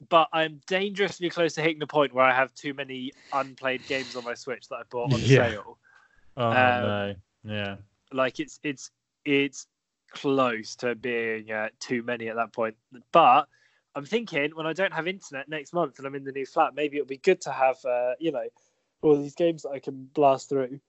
but 0.08 0.30
I'm 0.32 0.62
dangerously 0.68 1.30
close 1.30 1.56
to 1.56 1.62
hitting 1.62 1.80
the 1.80 1.88
point 1.88 2.14
where 2.14 2.26
I 2.26 2.34
have 2.34 2.54
too 2.54 2.74
many 2.74 3.12
unplayed 3.34 3.86
games 3.86 4.16
on 4.16 4.24
my 4.24 4.34
Switch 4.34 4.70
that 4.70 4.76
I 4.76 4.84
bought 4.90 5.12
on 5.12 5.20
yeah. 5.24 5.50
sale. 5.50 5.78
Oh 6.38 6.52
um, 6.52 6.56
no, 6.56 7.16
yeah. 7.44 7.76
Like 8.14 8.40
it's 8.40 8.62
it's 8.64 8.92
it's 9.26 9.68
close 10.14 10.76
to 10.78 10.96
being 10.96 11.52
uh, 11.52 11.70
too 11.80 12.04
many 12.04 12.30
at 12.30 12.36
that 12.36 12.54
point. 12.54 12.76
But 13.12 13.48
I'm 13.96 14.06
thinking 14.06 14.52
when 14.56 14.66
I 14.66 14.74
don't 14.74 14.94
have 14.94 15.08
internet 15.08 15.50
next 15.50 15.74
month 15.74 15.98
and 15.98 16.08
I'm 16.08 16.16
in 16.16 16.24
the 16.24 16.32
new 16.32 16.46
flat, 16.46 16.74
maybe 16.76 16.98
it'll 16.98 17.08
be 17.08 17.18
good 17.18 17.42
to 17.42 17.52
have, 17.52 17.78
uh, 17.86 18.14
you 18.20 18.32
know, 18.32 18.46
all 19.02 19.16
these 19.16 19.36
games 19.36 19.64
that 19.64 19.70
I 19.70 19.80
can 19.80 20.10
blast 20.14 20.50
through. 20.50 20.80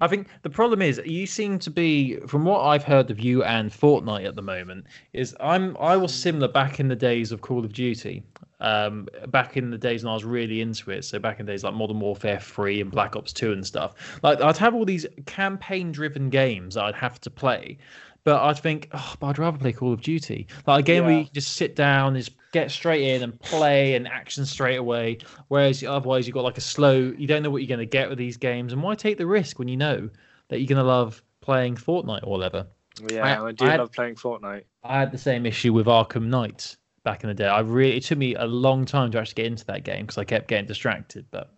I 0.00 0.08
think 0.08 0.28
the 0.42 0.50
problem 0.50 0.80
is 0.80 1.00
you 1.04 1.26
seem 1.26 1.58
to 1.58 1.70
be, 1.70 2.16
from 2.26 2.44
what 2.44 2.62
I've 2.62 2.84
heard 2.84 3.10
of 3.10 3.20
you 3.20 3.44
and 3.44 3.70
Fortnite 3.70 4.26
at 4.26 4.34
the 4.34 4.42
moment, 4.42 4.86
is 5.12 5.36
I'm 5.40 5.76
I 5.78 5.96
was 5.96 6.14
similar 6.14 6.48
back 6.48 6.80
in 6.80 6.88
the 6.88 6.96
days 6.96 7.32
of 7.32 7.42
Call 7.42 7.64
of 7.64 7.72
Duty, 7.72 8.22
um, 8.60 9.08
back 9.28 9.58
in 9.58 9.70
the 9.70 9.76
days 9.76 10.02
when 10.02 10.10
I 10.10 10.14
was 10.14 10.24
really 10.24 10.62
into 10.62 10.90
it. 10.90 11.04
So 11.04 11.18
back 11.18 11.38
in 11.38 11.44
days 11.44 11.64
like 11.64 11.74
Modern 11.74 12.00
Warfare 12.00 12.40
Three 12.40 12.80
and 12.80 12.90
Black 12.90 13.14
Ops 13.14 13.32
Two 13.32 13.52
and 13.52 13.66
stuff. 13.66 14.18
Like 14.22 14.40
I'd 14.40 14.56
have 14.56 14.74
all 14.74 14.86
these 14.86 15.04
campaign-driven 15.26 16.30
games 16.30 16.78
I'd 16.78 16.94
have 16.94 17.20
to 17.20 17.30
play, 17.30 17.76
but 18.24 18.42
I 18.42 18.54
think, 18.54 18.88
oh, 18.92 19.14
but 19.20 19.26
I'd 19.28 19.38
rather 19.38 19.58
play 19.58 19.72
Call 19.72 19.92
of 19.92 20.00
Duty. 20.00 20.46
Like 20.66 20.80
a 20.80 20.82
game 20.82 21.02
yeah. 21.02 21.08
where 21.08 21.18
you 21.20 21.26
just 21.32 21.52
sit 21.52 21.76
down, 21.76 22.16
just 22.16 22.32
get 22.52 22.70
straight 22.70 23.02
in 23.02 23.22
and 23.22 23.38
play 23.38 23.94
and 23.94 24.08
action 24.08 24.46
straight 24.46 24.76
away. 24.76 25.18
Whereas 25.48 25.84
otherwise, 25.84 26.26
you've 26.26 26.34
got 26.34 26.44
like 26.44 26.56
a 26.56 26.62
slow. 26.62 27.12
You 27.16 27.26
don't 27.26 27.42
know 27.42 27.50
what 27.50 27.58
you're 27.58 27.68
going 27.68 27.86
to 27.86 27.86
get 27.86 28.08
with 28.08 28.16
these 28.16 28.38
games, 28.38 28.72
and 28.72 28.82
why 28.82 28.94
take 28.94 29.18
the 29.18 29.26
risk 29.26 29.58
when 29.58 29.68
you 29.68 29.76
know 29.76 30.08
that 30.48 30.58
you're 30.58 30.66
going 30.66 30.78
to 30.78 30.84
love 30.84 31.22
playing 31.42 31.76
Fortnite 31.76 32.26
or 32.26 32.30
whatever? 32.30 32.66
Yeah, 33.10 33.42
I, 33.42 33.48
I 33.48 33.52
do 33.52 33.66
I 33.66 33.70
had, 33.72 33.80
love 33.80 33.92
playing 33.92 34.14
Fortnite. 34.14 34.64
I 34.82 34.98
had 35.00 35.12
the 35.12 35.18
same 35.18 35.44
issue 35.44 35.74
with 35.74 35.86
Arkham 35.86 36.26
Knight 36.26 36.76
back 37.02 37.24
in 37.24 37.28
the 37.28 37.34
day. 37.34 37.46
I 37.46 37.60
really 37.60 37.98
it 37.98 38.04
took 38.04 38.16
me 38.16 38.34
a 38.36 38.46
long 38.46 38.86
time 38.86 39.10
to 39.10 39.18
actually 39.18 39.42
get 39.42 39.46
into 39.46 39.66
that 39.66 39.84
game 39.84 40.06
because 40.06 40.16
I 40.16 40.24
kept 40.24 40.48
getting 40.48 40.66
distracted, 40.66 41.26
but. 41.30 41.52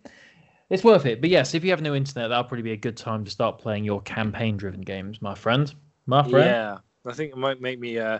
It's 0.69 0.83
worth 0.83 1.05
it. 1.05 1.21
But 1.21 1.29
yes, 1.29 1.53
if 1.53 1.63
you 1.63 1.69
have 1.69 1.81
no 1.81 1.95
internet, 1.95 2.27
that'll 2.27 2.43
probably 2.43 2.61
be 2.61 2.73
a 2.73 2.75
good 2.75 2.97
time 2.97 3.23
to 3.23 3.31
start 3.31 3.57
playing 3.57 3.85
your 3.85 4.01
campaign 4.01 4.57
driven 4.57 4.81
games, 4.81 5.21
my 5.21 5.33
friend 5.33 5.73
my 6.07 6.27
friend. 6.27 6.45
Yeah, 6.45 6.77
I 7.05 7.13
think 7.13 7.31
it 7.31 7.37
might 7.37 7.61
make 7.61 7.79
me 7.79 7.99
uh, 7.99 8.19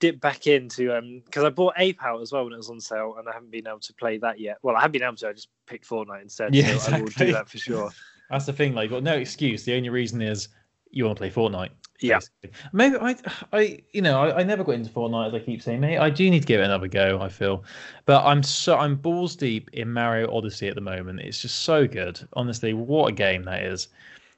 dip 0.00 0.20
back 0.20 0.46
into 0.46 0.96
um 0.96 1.22
because 1.24 1.44
I 1.44 1.50
bought 1.50 1.74
Ape 1.76 2.02
Out 2.04 2.20
as 2.20 2.32
well 2.32 2.44
when 2.44 2.52
it 2.52 2.56
was 2.56 2.70
on 2.70 2.80
sale, 2.80 3.14
and 3.18 3.28
I 3.28 3.32
haven't 3.32 3.50
been 3.50 3.68
able 3.68 3.80
to 3.80 3.94
play 3.94 4.18
that 4.18 4.40
yet. 4.40 4.58
Well, 4.62 4.76
I 4.76 4.80
have 4.80 4.92
been 4.92 5.02
able 5.02 5.16
to. 5.16 5.28
I 5.28 5.32
just 5.32 5.48
picked 5.66 5.88
Fortnite 5.88 6.22
instead. 6.22 6.54
Yeah, 6.54 6.78
so 6.78 6.92
I 6.92 7.00
will 7.00 7.08
do 7.08 7.32
that 7.32 7.48
for 7.48 7.58
sure. 7.58 7.90
That's 8.30 8.46
the 8.46 8.52
thing. 8.52 8.74
Like, 8.74 8.84
you've 8.84 8.92
got 8.92 9.02
no 9.02 9.16
excuse. 9.16 9.64
The 9.64 9.74
only 9.74 9.88
reason 9.88 10.20
is 10.20 10.48
you 10.90 11.04
want 11.04 11.16
to 11.16 11.20
play 11.20 11.30
Fortnite. 11.30 11.70
Yeah. 12.00 12.18
basically. 12.18 12.50
Maybe 12.72 12.96
I, 12.96 13.16
I, 13.52 13.78
you 13.92 14.02
know, 14.02 14.20
I, 14.20 14.40
I 14.40 14.42
never 14.42 14.62
got 14.62 14.72
into 14.72 14.90
Fortnite 14.90 15.28
as 15.28 15.34
I 15.34 15.40
keep 15.40 15.62
saying. 15.62 15.80
Mate, 15.80 15.98
I 15.98 16.10
do 16.10 16.28
need 16.30 16.40
to 16.40 16.46
give 16.46 16.60
it 16.60 16.64
another 16.64 16.88
go. 16.88 17.20
I 17.20 17.28
feel, 17.28 17.64
but 18.06 18.24
I'm 18.24 18.42
so 18.42 18.76
I'm 18.76 18.96
balls 18.96 19.34
deep 19.34 19.70
in 19.72 19.92
Mario 19.92 20.32
Odyssey 20.34 20.68
at 20.68 20.74
the 20.74 20.80
moment. 20.80 21.20
It's 21.20 21.40
just 21.40 21.60
so 21.60 21.86
good. 21.86 22.20
Honestly, 22.34 22.72
what 22.72 23.08
a 23.08 23.12
game 23.12 23.42
that 23.44 23.64
is. 23.64 23.88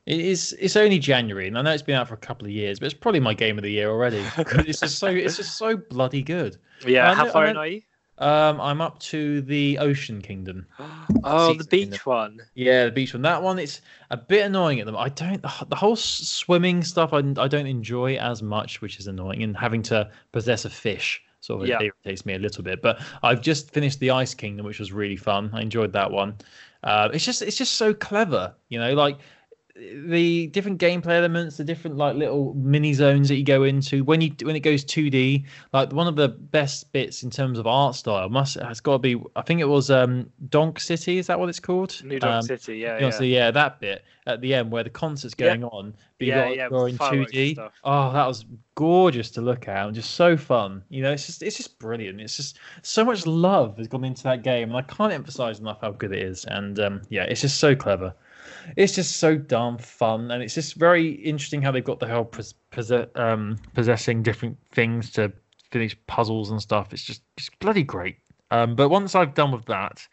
It 0.06 0.20
is. 0.20 0.56
It's 0.58 0.76
only 0.76 0.98
January, 0.98 1.46
and 1.46 1.58
I 1.58 1.62
know 1.62 1.72
it's 1.72 1.82
been 1.82 1.94
out 1.94 2.08
for 2.08 2.14
a 2.14 2.18
couple 2.18 2.46
of 2.46 2.52
years, 2.52 2.78
but 2.78 2.86
it's 2.86 2.94
probably 2.94 3.20
my 3.20 3.34
game 3.34 3.58
of 3.58 3.62
the 3.62 3.70
year 3.70 3.90
already. 3.90 4.24
it's 4.38 4.80
just 4.80 4.98
so. 4.98 5.08
It's 5.08 5.36
just 5.36 5.56
so 5.58 5.76
bloody 5.76 6.22
good. 6.22 6.56
Yeah, 6.86 7.14
how 7.14 7.26
far 7.30 7.46
in 7.46 7.56
are 7.56 7.66
you? 7.66 7.82
Um, 8.18 8.60
I'm 8.60 8.82
up 8.82 8.98
to 9.00 9.40
the 9.42 9.78
Ocean 9.78 10.20
Kingdom. 10.20 10.66
Oh, 11.24 11.52
the 11.54 11.64
beach 11.64 11.82
Kingdom. 11.90 12.00
one. 12.04 12.40
Yeah, 12.54 12.84
the 12.86 12.90
beach 12.92 13.12
one. 13.12 13.22
That 13.22 13.42
one, 13.42 13.58
it's 13.58 13.82
a 14.10 14.16
bit 14.16 14.46
annoying 14.46 14.80
at 14.80 14.86
them. 14.86 14.96
I 14.96 15.08
don't. 15.10 15.42
The 15.42 15.76
whole 15.76 15.96
swimming 15.96 16.82
stuff, 16.82 17.12
I, 17.12 17.18
I 17.18 17.46
don't 17.48 17.66
enjoy 17.66 18.16
as 18.16 18.42
much, 18.42 18.80
which 18.80 18.98
is 18.98 19.06
annoying. 19.06 19.42
And 19.42 19.56
having 19.56 19.82
to 19.84 20.10
possess 20.32 20.64
a 20.64 20.70
fish 20.70 21.20
sort 21.40 21.62
of 21.62 21.68
Yeah. 21.68 21.78
irritates 21.80 22.24
me 22.24 22.34
a 22.34 22.38
little 22.38 22.62
bit. 22.62 22.80
But 22.80 23.00
I've 23.22 23.40
just 23.42 23.70
finished 23.70 24.00
the 24.00 24.10
Ice 24.12 24.32
Kingdom, 24.34 24.64
which 24.64 24.78
was 24.78 24.92
really 24.92 25.16
fun. 25.16 25.50
I 25.52 25.60
enjoyed 25.62 25.92
that 25.92 26.10
one. 26.10 26.36
Uh, 26.84 27.10
it's 27.12 27.24
just, 27.24 27.42
it's 27.42 27.58
just 27.58 27.74
so 27.74 27.92
clever, 27.92 28.54
you 28.68 28.78
know, 28.78 28.94
like 28.94 29.18
the 29.80 30.48
different 30.48 30.78
gameplay 30.80 31.16
elements, 31.16 31.56
the 31.56 31.64
different 31.64 31.96
like 31.96 32.14
little 32.14 32.52
mini 32.54 32.92
zones 32.92 33.28
that 33.28 33.36
you 33.36 33.44
go 33.44 33.62
into 33.62 34.04
when 34.04 34.20
you 34.20 34.30
when 34.42 34.54
it 34.54 34.60
goes 34.60 34.84
2D. 34.84 35.44
Like 35.72 35.92
one 35.92 36.06
of 36.06 36.16
the 36.16 36.28
best 36.28 36.92
bits 36.92 37.22
in 37.22 37.30
terms 37.30 37.58
of 37.58 37.66
art 37.66 37.94
style 37.94 38.28
must 38.28 38.54
has 38.60 38.80
got 38.80 38.92
to 38.92 38.98
be. 38.98 39.22
I 39.36 39.42
think 39.42 39.60
it 39.60 39.68
was 39.68 39.90
um 39.90 40.30
Donk 40.48 40.80
City. 40.80 41.18
Is 41.18 41.26
that 41.28 41.38
what 41.40 41.48
it's 41.48 41.60
called? 41.60 42.02
New 42.04 42.18
Donk 42.20 42.34
Um, 42.34 42.42
City. 42.42 42.78
Yeah, 42.78 42.98
yeah, 42.98 43.04
yeah. 43.06 43.10
so 43.10 43.24
yeah, 43.24 43.50
that 43.50 43.80
bit 43.80 44.04
at 44.26 44.40
the 44.42 44.54
end 44.54 44.70
where 44.70 44.84
the 44.84 44.90
concert's 44.90 45.34
Yeah. 45.38 45.46
going 45.46 45.64
on, 45.64 45.94
but 46.18 46.26
you 46.26 46.32
Yeah, 46.32 46.44
got 46.48 46.56
yeah, 46.56 46.64
to 46.64 46.70
go 46.70 46.84
in 46.86 46.98
2D. 46.98 47.58
Oh, 47.84 48.12
that 48.12 48.26
was 48.26 48.44
gorgeous 48.74 49.30
to 49.32 49.40
look 49.40 49.66
at 49.68 49.86
and 49.86 49.94
just 49.94 50.10
so 50.12 50.36
fun. 50.36 50.82
You 50.90 51.02
know, 51.02 51.12
it's 51.12 51.26
just 51.26 51.42
it's 51.42 51.56
just 51.56 51.78
brilliant. 51.78 52.20
It's 52.20 52.36
just 52.36 52.58
so 52.82 53.04
much 53.04 53.26
love 53.26 53.78
has 53.78 53.88
gone 53.88 54.04
into 54.04 54.22
that 54.24 54.42
game, 54.42 54.68
and 54.68 54.76
I 54.76 54.82
can't 54.82 55.12
emphasize 55.12 55.58
enough 55.60 55.80
how 55.80 55.92
good 55.92 56.12
it 56.12 56.22
is. 56.22 56.44
And 56.44 56.78
um, 56.80 57.02
yeah, 57.08 57.24
it's 57.24 57.40
just 57.40 57.58
so 57.58 57.74
clever. 57.74 58.14
It's 58.76 58.94
just 58.94 59.16
so 59.16 59.36
darn 59.36 59.78
fun, 59.78 60.30
and 60.30 60.42
it's 60.42 60.54
just 60.54 60.74
very 60.74 61.10
interesting 61.10 61.62
how 61.62 61.70
they've 61.70 61.84
got 61.84 62.00
the 62.00 62.08
whole 62.08 62.24
pos- 62.24 62.54
um, 63.14 63.56
possessing 63.74 64.22
different 64.22 64.56
things 64.72 65.10
to 65.12 65.32
finish 65.70 65.96
puzzles 66.06 66.50
and 66.50 66.60
stuff. 66.60 66.92
It's 66.92 67.04
just 67.04 67.22
bloody 67.60 67.82
great. 67.82 68.16
Um, 68.50 68.74
but 68.74 68.88
once 68.88 69.14
I've 69.14 69.34
done 69.34 69.52
with 69.52 69.64
that, 69.66 70.06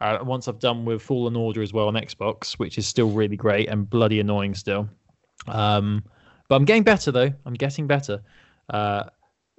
uh, 0.00 0.18
once 0.22 0.48
I've 0.48 0.58
done 0.58 0.84
with 0.84 1.02
Fallen 1.02 1.36
Order 1.36 1.62
as 1.62 1.72
well 1.72 1.88
on 1.88 1.94
Xbox, 1.94 2.52
which 2.52 2.78
is 2.78 2.86
still 2.86 3.10
really 3.10 3.36
great 3.36 3.68
and 3.68 3.88
bloody 3.88 4.20
annoying 4.20 4.54
still. 4.54 4.88
Um, 5.48 6.04
but 6.48 6.56
I'm 6.56 6.64
getting 6.64 6.82
better 6.82 7.10
though. 7.10 7.32
I'm 7.44 7.54
getting 7.54 7.86
better. 7.86 8.22
Uh, 8.68 9.04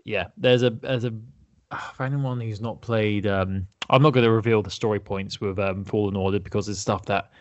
yeah, 0.05 0.27
there's 0.37 0.63
a 0.63 0.69
there's 0.69 1.05
a 1.05 1.13
for 1.93 2.03
anyone 2.03 2.39
who's 2.41 2.61
not 2.61 2.81
played. 2.81 3.27
Um, 3.27 3.67
I'm 3.89 4.01
not 4.01 4.13
going 4.13 4.25
to 4.25 4.31
reveal 4.31 4.61
the 4.61 4.71
story 4.71 4.99
points 4.99 5.41
with 5.41 5.59
um, 5.59 5.83
Fallen 5.83 6.15
Order 6.15 6.39
because 6.39 6.67
it's 6.69 6.79
stuff 6.79 7.05
that 7.05 7.31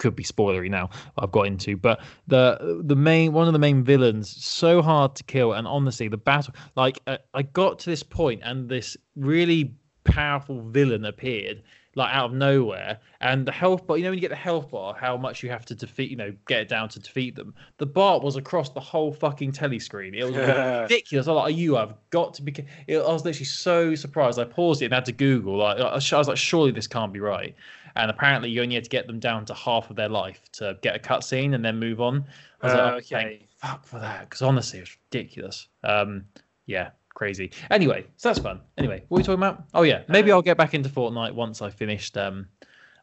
could 0.00 0.16
be 0.16 0.24
spoilery 0.24 0.68
now. 0.68 0.90
I've 1.16 1.30
got 1.30 1.46
into, 1.46 1.76
but 1.76 2.00
the 2.26 2.82
the 2.84 2.96
main 2.96 3.32
one 3.32 3.46
of 3.46 3.52
the 3.52 3.60
main 3.60 3.84
villains 3.84 4.44
so 4.44 4.82
hard 4.82 5.14
to 5.16 5.22
kill, 5.22 5.52
and 5.52 5.68
honestly, 5.68 6.08
the 6.08 6.16
battle 6.16 6.54
like 6.74 6.98
uh, 7.06 7.18
I 7.34 7.42
got 7.42 7.78
to 7.80 7.90
this 7.90 8.02
point, 8.02 8.40
and 8.42 8.68
this 8.68 8.96
really 9.14 9.74
powerful 10.02 10.62
villain 10.62 11.04
appeared 11.04 11.62
like 11.96 12.14
out 12.14 12.26
of 12.26 12.32
nowhere 12.32 12.98
and 13.20 13.44
the 13.44 13.52
health 13.52 13.84
bar 13.86 13.96
you 13.96 14.04
know 14.04 14.10
when 14.10 14.16
you 14.16 14.20
get 14.20 14.30
the 14.30 14.36
health 14.36 14.70
bar 14.70 14.94
how 14.94 15.16
much 15.16 15.42
you 15.42 15.50
have 15.50 15.64
to 15.66 15.74
defeat 15.74 16.08
you 16.08 16.16
know 16.16 16.32
get 16.46 16.60
it 16.60 16.68
down 16.68 16.88
to 16.88 17.00
defeat 17.00 17.34
them 17.34 17.52
the 17.78 17.86
bar 17.86 18.20
was 18.20 18.36
across 18.36 18.70
the 18.70 18.80
whole 18.80 19.12
fucking 19.12 19.50
telly 19.50 19.78
screen 19.78 20.14
it 20.14 20.24
was 20.24 20.34
ridiculous. 20.36 21.26
I 21.26 21.32
was 21.32 21.44
like 21.44 21.56
you 21.56 21.74
have 21.74 21.94
got 22.10 22.32
to 22.34 22.42
be 22.42 22.54
it, 22.86 22.98
i 22.98 23.12
was 23.12 23.24
literally 23.24 23.44
so 23.44 23.94
surprised. 23.96 24.38
I 24.38 24.44
paused 24.44 24.82
it 24.82 24.86
and 24.86 24.94
had 24.94 25.04
to 25.06 25.12
google 25.12 25.58
like 25.58 25.78
I 25.78 25.94
was 25.94 26.28
like 26.28 26.36
surely 26.36 26.70
this 26.70 26.86
can't 26.86 27.12
be 27.12 27.20
right 27.20 27.56
and 27.96 28.10
apparently 28.10 28.50
you 28.50 28.62
only 28.62 28.74
had 28.74 28.84
to 28.84 28.90
get 28.90 29.06
them 29.06 29.18
down 29.18 29.44
to 29.44 29.54
half 29.54 29.90
of 29.90 29.96
their 29.96 30.08
life 30.08 30.40
to 30.52 30.78
get 30.82 30.94
a 30.96 30.98
cutscene 30.98 31.54
and 31.54 31.64
then 31.64 31.78
move 31.78 32.00
on 32.00 32.24
i 32.62 32.66
was 32.66 32.74
Uh, 32.74 32.78
like 32.78 32.92
oh, 32.92 32.96
okay. 33.16 33.48
fuck 33.56 33.84
for 33.84 33.98
that 33.98 34.20
because 34.28 34.42
honestly 34.42 34.78
it's 34.80 34.96
ridiculous 35.10 35.68
um 35.84 36.24
yeah 36.66 36.90
crazy 37.14 37.50
anyway 37.70 38.04
so 38.16 38.28
that's 38.28 38.38
fun 38.38 38.60
anyway 38.78 39.02
what 39.08 39.18
are 39.18 39.20
we 39.20 39.24
talking 39.24 39.42
about 39.42 39.64
oh 39.74 39.82
yeah 39.82 40.02
maybe 40.08 40.30
Uh, 40.30 40.36
i'll 40.36 40.42
get 40.42 40.56
back 40.56 40.74
into 40.74 40.88
fortnite 40.88 41.34
once 41.34 41.60
i 41.62 41.68
finished 41.68 42.16
um 42.16 42.46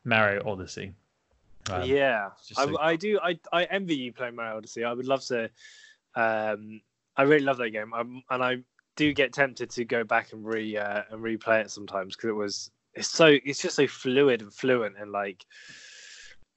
mario 0.03 0.41
odyssey 0.49 0.93
Um, 1.69 1.83
yeah, 1.83 2.29
just 2.47 2.59
I, 2.59 2.73
I 2.79 2.95
do. 2.95 3.19
I, 3.21 3.37
I 3.51 3.65
envy 3.65 3.95
you 3.97 4.13
playing 4.13 4.35
Mario 4.35 4.55
Odyssey. 4.55 4.85
I 4.85 4.93
would 4.93 5.05
love 5.05 5.21
to. 5.25 5.49
Um, 6.15 6.79
I 7.17 7.23
really 7.23 7.43
love 7.43 7.57
that 7.57 7.71
game, 7.71 7.93
um, 7.93 8.23
and 8.29 8.41
I 8.41 8.63
do 8.95 9.11
get 9.11 9.33
tempted 9.33 9.69
to 9.71 9.83
go 9.83 10.05
back 10.05 10.31
and 10.31 10.45
re 10.45 10.77
uh, 10.77 11.01
and 11.11 11.21
replay 11.21 11.59
it 11.61 11.69
sometimes 11.69 12.15
because 12.15 12.29
it 12.29 12.33
was. 12.33 12.71
It's 12.97 13.09
so. 13.09 13.37
It's 13.45 13.61
just 13.61 13.75
so 13.75 13.87
fluid 13.87 14.41
and 14.41 14.53
fluent 14.53 14.95
and 14.99 15.11
like 15.11 15.45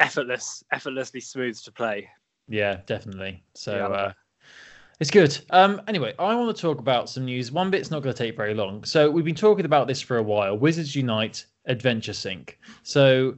effortless, 0.01 0.65
effortlessly 0.73 1.21
smooth 1.21 1.59
to 1.63 1.73
play. 1.73 2.09
yeah 2.49 2.81
definitely 2.87 3.43
so 3.55 3.77
Yeah, 3.77 3.87
uh. 3.87 4.13
It's 4.99 5.11
good. 5.11 5.39
Um, 5.49 5.81
anyway, 5.89 6.13
I 6.19 6.35
want 6.35 6.55
to 6.55 6.61
talk 6.61 6.79
about 6.79 7.09
some 7.09 7.25
news. 7.25 7.51
One 7.51 7.71
bit's 7.71 7.91
not 7.91 8.03
going 8.03 8.15
to 8.15 8.23
take 8.23 8.37
very 8.37 8.53
long. 8.53 8.85
So 8.85 9.11
we've 9.11 9.25
been 9.25 9.35
talking 9.35 9.65
about 9.65 9.89
this 9.89 10.03
for 10.03 10.19
a 10.19 10.23
while. 10.23 10.59
Wizards 10.59 10.95
Unite 10.95 11.47
Adventure 11.65 12.13
Sync. 12.13 12.59
So, 12.83 13.37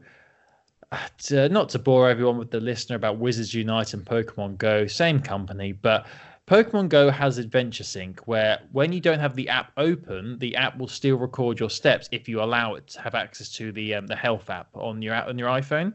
uh, 0.91 0.99
to, 1.27 1.49
not 1.51 1.69
to 1.69 1.79
bore 1.79 2.11
everyone 2.11 2.37
with 2.37 2.51
the 2.51 2.59
listener 2.59 2.97
about 2.97 3.19
Wizards 3.19 3.55
Unite 3.55 3.95
and 3.95 4.05
Pokemon 4.05 4.59
Go, 4.59 4.89
same 4.89 5.21
company, 5.21 5.71
but 5.71 6.09
Pokemon 6.53 6.91
Go 6.91 7.11
has 7.11 7.39
Adventure 7.39 7.83
Sync, 7.83 8.29
where 8.29 8.61
when 8.73 8.93
you 8.93 9.01
don't 9.01 9.21
have 9.21 9.35
the 9.35 9.49
app 9.49 9.73
open, 9.79 10.39
the 10.39 10.55
app 10.55 10.77
will 10.77 10.87
still 10.87 11.17
record 11.17 11.59
your 11.59 11.71
steps 11.71 12.11
if 12.13 12.29
you 12.29 12.43
allow 12.43 12.75
it 12.75 12.89
to 12.89 13.01
have 13.01 13.15
access 13.15 13.49
to 13.53 13.73
the 13.73 13.95
um, 13.95 14.07
the 14.07 14.15
Health 14.15 14.51
app 14.51 14.69
on 14.75 15.01
your 15.01 15.15
on 15.15 15.39
your 15.39 15.49
iPhone. 15.49 15.95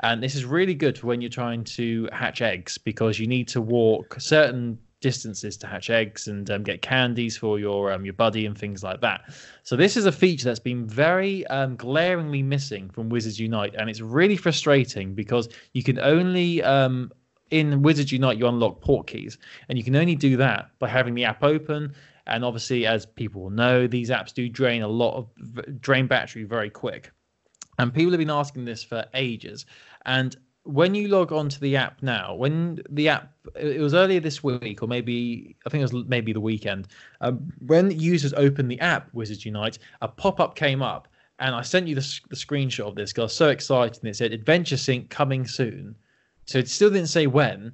And 0.00 0.20
this 0.20 0.34
is 0.34 0.44
really 0.44 0.74
good 0.74 0.98
for 0.98 1.06
when 1.06 1.20
you're 1.20 1.30
trying 1.30 1.62
to 1.78 2.08
hatch 2.12 2.42
eggs 2.42 2.78
because 2.78 3.20
you 3.20 3.28
need 3.28 3.46
to 3.46 3.60
walk 3.60 4.16
certain 4.18 4.76
distances 5.00 5.56
to 5.58 5.68
hatch 5.68 5.88
eggs 5.88 6.26
and 6.26 6.50
um, 6.50 6.64
get 6.64 6.82
candies 6.82 7.36
for 7.36 7.60
your 7.60 7.92
um, 7.92 8.04
your 8.04 8.14
buddy 8.14 8.44
and 8.44 8.58
things 8.58 8.82
like 8.82 9.00
that. 9.02 9.32
So 9.62 9.76
this 9.76 9.96
is 9.96 10.06
a 10.06 10.10
feature 10.10 10.46
that's 10.46 10.58
been 10.58 10.84
very 10.84 11.46
um, 11.46 11.76
glaringly 11.76 12.42
missing 12.42 12.90
from 12.90 13.08
Wizards 13.08 13.38
Unite, 13.38 13.76
and 13.78 13.88
it's 13.88 14.00
really 14.00 14.36
frustrating 14.36 15.14
because 15.14 15.48
you 15.74 15.84
can 15.84 16.00
only 16.00 16.60
um, 16.64 17.12
in 17.52 17.82
Wizards 17.82 18.10
Unite 18.10 18.38
you 18.38 18.48
unlock 18.48 18.80
port 18.80 19.06
keys, 19.06 19.38
and 19.68 19.78
you 19.78 19.84
can 19.84 19.94
only 19.94 20.16
do 20.16 20.36
that 20.38 20.70
by 20.78 20.88
having 20.88 21.14
the 21.14 21.24
app 21.24 21.44
open. 21.44 21.94
And 22.26 22.44
obviously, 22.44 22.86
as 22.86 23.04
people 23.04 23.42
will 23.42 23.50
know, 23.50 23.86
these 23.86 24.10
apps 24.10 24.32
do 24.32 24.48
drain 24.48 24.82
a 24.82 24.88
lot 24.88 25.14
of 25.16 25.80
drain 25.80 26.06
battery 26.06 26.44
very 26.44 26.70
quick. 26.70 27.12
And 27.78 27.92
people 27.92 28.12
have 28.12 28.18
been 28.18 28.30
asking 28.30 28.64
this 28.64 28.82
for 28.82 29.04
ages. 29.14 29.66
And 30.06 30.36
when 30.62 30.94
you 30.94 31.08
log 31.08 31.32
on 31.32 31.48
to 31.48 31.60
the 31.60 31.76
app 31.76 32.00
now, 32.02 32.34
when 32.34 32.80
the 32.88 33.08
app, 33.08 33.32
it 33.56 33.80
was 33.80 33.92
earlier 33.92 34.20
this 34.20 34.42
week, 34.42 34.82
or 34.82 34.86
maybe 34.86 35.56
I 35.66 35.70
think 35.70 35.80
it 35.80 35.92
was 35.92 36.04
maybe 36.06 36.32
the 36.32 36.40
weekend, 36.40 36.88
um, 37.20 37.52
when 37.66 37.90
users 37.90 38.32
opened 38.34 38.70
the 38.70 38.80
app 38.80 39.12
Wizards 39.12 39.44
Unite, 39.44 39.78
a 40.00 40.08
pop 40.08 40.38
up 40.38 40.54
came 40.54 40.80
up, 40.80 41.08
and 41.40 41.54
I 41.56 41.62
sent 41.62 41.88
you 41.88 41.96
the, 41.96 42.20
the 42.30 42.36
screenshot 42.36 42.86
of 42.86 42.94
this 42.94 43.10
because 43.10 43.22
I 43.22 43.24
was 43.24 43.34
so 43.34 43.48
excited. 43.48 43.98
And 44.00 44.10
it 44.10 44.16
said 44.16 44.32
Adventure 44.32 44.76
Sync 44.76 45.10
coming 45.10 45.46
soon. 45.46 45.96
So 46.46 46.58
it 46.58 46.68
still 46.68 46.90
didn't 46.90 47.08
say 47.08 47.26
when, 47.26 47.72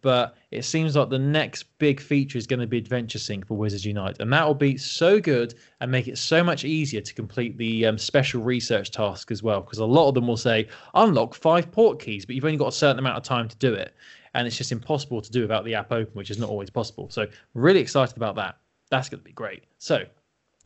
but 0.00 0.36
it 0.50 0.64
seems 0.64 0.96
like 0.96 1.10
the 1.10 1.18
next 1.18 1.64
big 1.78 2.00
feature 2.00 2.38
is 2.38 2.46
going 2.46 2.60
to 2.60 2.66
be 2.66 2.78
Adventure 2.78 3.18
Sync 3.18 3.46
for 3.46 3.56
Wizards 3.56 3.84
Unite, 3.84 4.16
and 4.20 4.32
that 4.32 4.46
will 4.46 4.54
be 4.54 4.76
so 4.76 5.20
good 5.20 5.54
and 5.80 5.90
make 5.90 6.08
it 6.08 6.18
so 6.18 6.42
much 6.42 6.64
easier 6.64 7.00
to 7.00 7.14
complete 7.14 7.56
the 7.56 7.86
um, 7.86 7.98
special 7.98 8.42
research 8.42 8.90
task 8.90 9.30
as 9.30 9.42
well. 9.42 9.60
Because 9.60 9.78
a 9.78 9.84
lot 9.84 10.08
of 10.08 10.14
them 10.14 10.26
will 10.26 10.36
say 10.36 10.68
unlock 10.94 11.34
five 11.34 11.70
port 11.70 12.00
keys, 12.00 12.24
but 12.24 12.34
you've 12.34 12.44
only 12.44 12.56
got 12.56 12.68
a 12.68 12.72
certain 12.72 12.98
amount 12.98 13.16
of 13.16 13.22
time 13.22 13.48
to 13.48 13.56
do 13.56 13.72
it, 13.74 13.94
and 14.34 14.46
it's 14.46 14.56
just 14.56 14.72
impossible 14.72 15.20
to 15.20 15.30
do 15.30 15.42
without 15.42 15.64
the 15.64 15.74
app 15.74 15.92
open, 15.92 16.14
which 16.14 16.30
is 16.30 16.38
not 16.38 16.50
always 16.50 16.70
possible. 16.70 17.08
So 17.10 17.26
really 17.54 17.80
excited 17.80 18.16
about 18.16 18.34
that. 18.36 18.56
That's 18.90 19.08
going 19.08 19.20
to 19.20 19.24
be 19.24 19.32
great. 19.32 19.64
So 19.78 20.04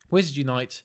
Wizards 0.09 0.37
Unite, 0.37 0.83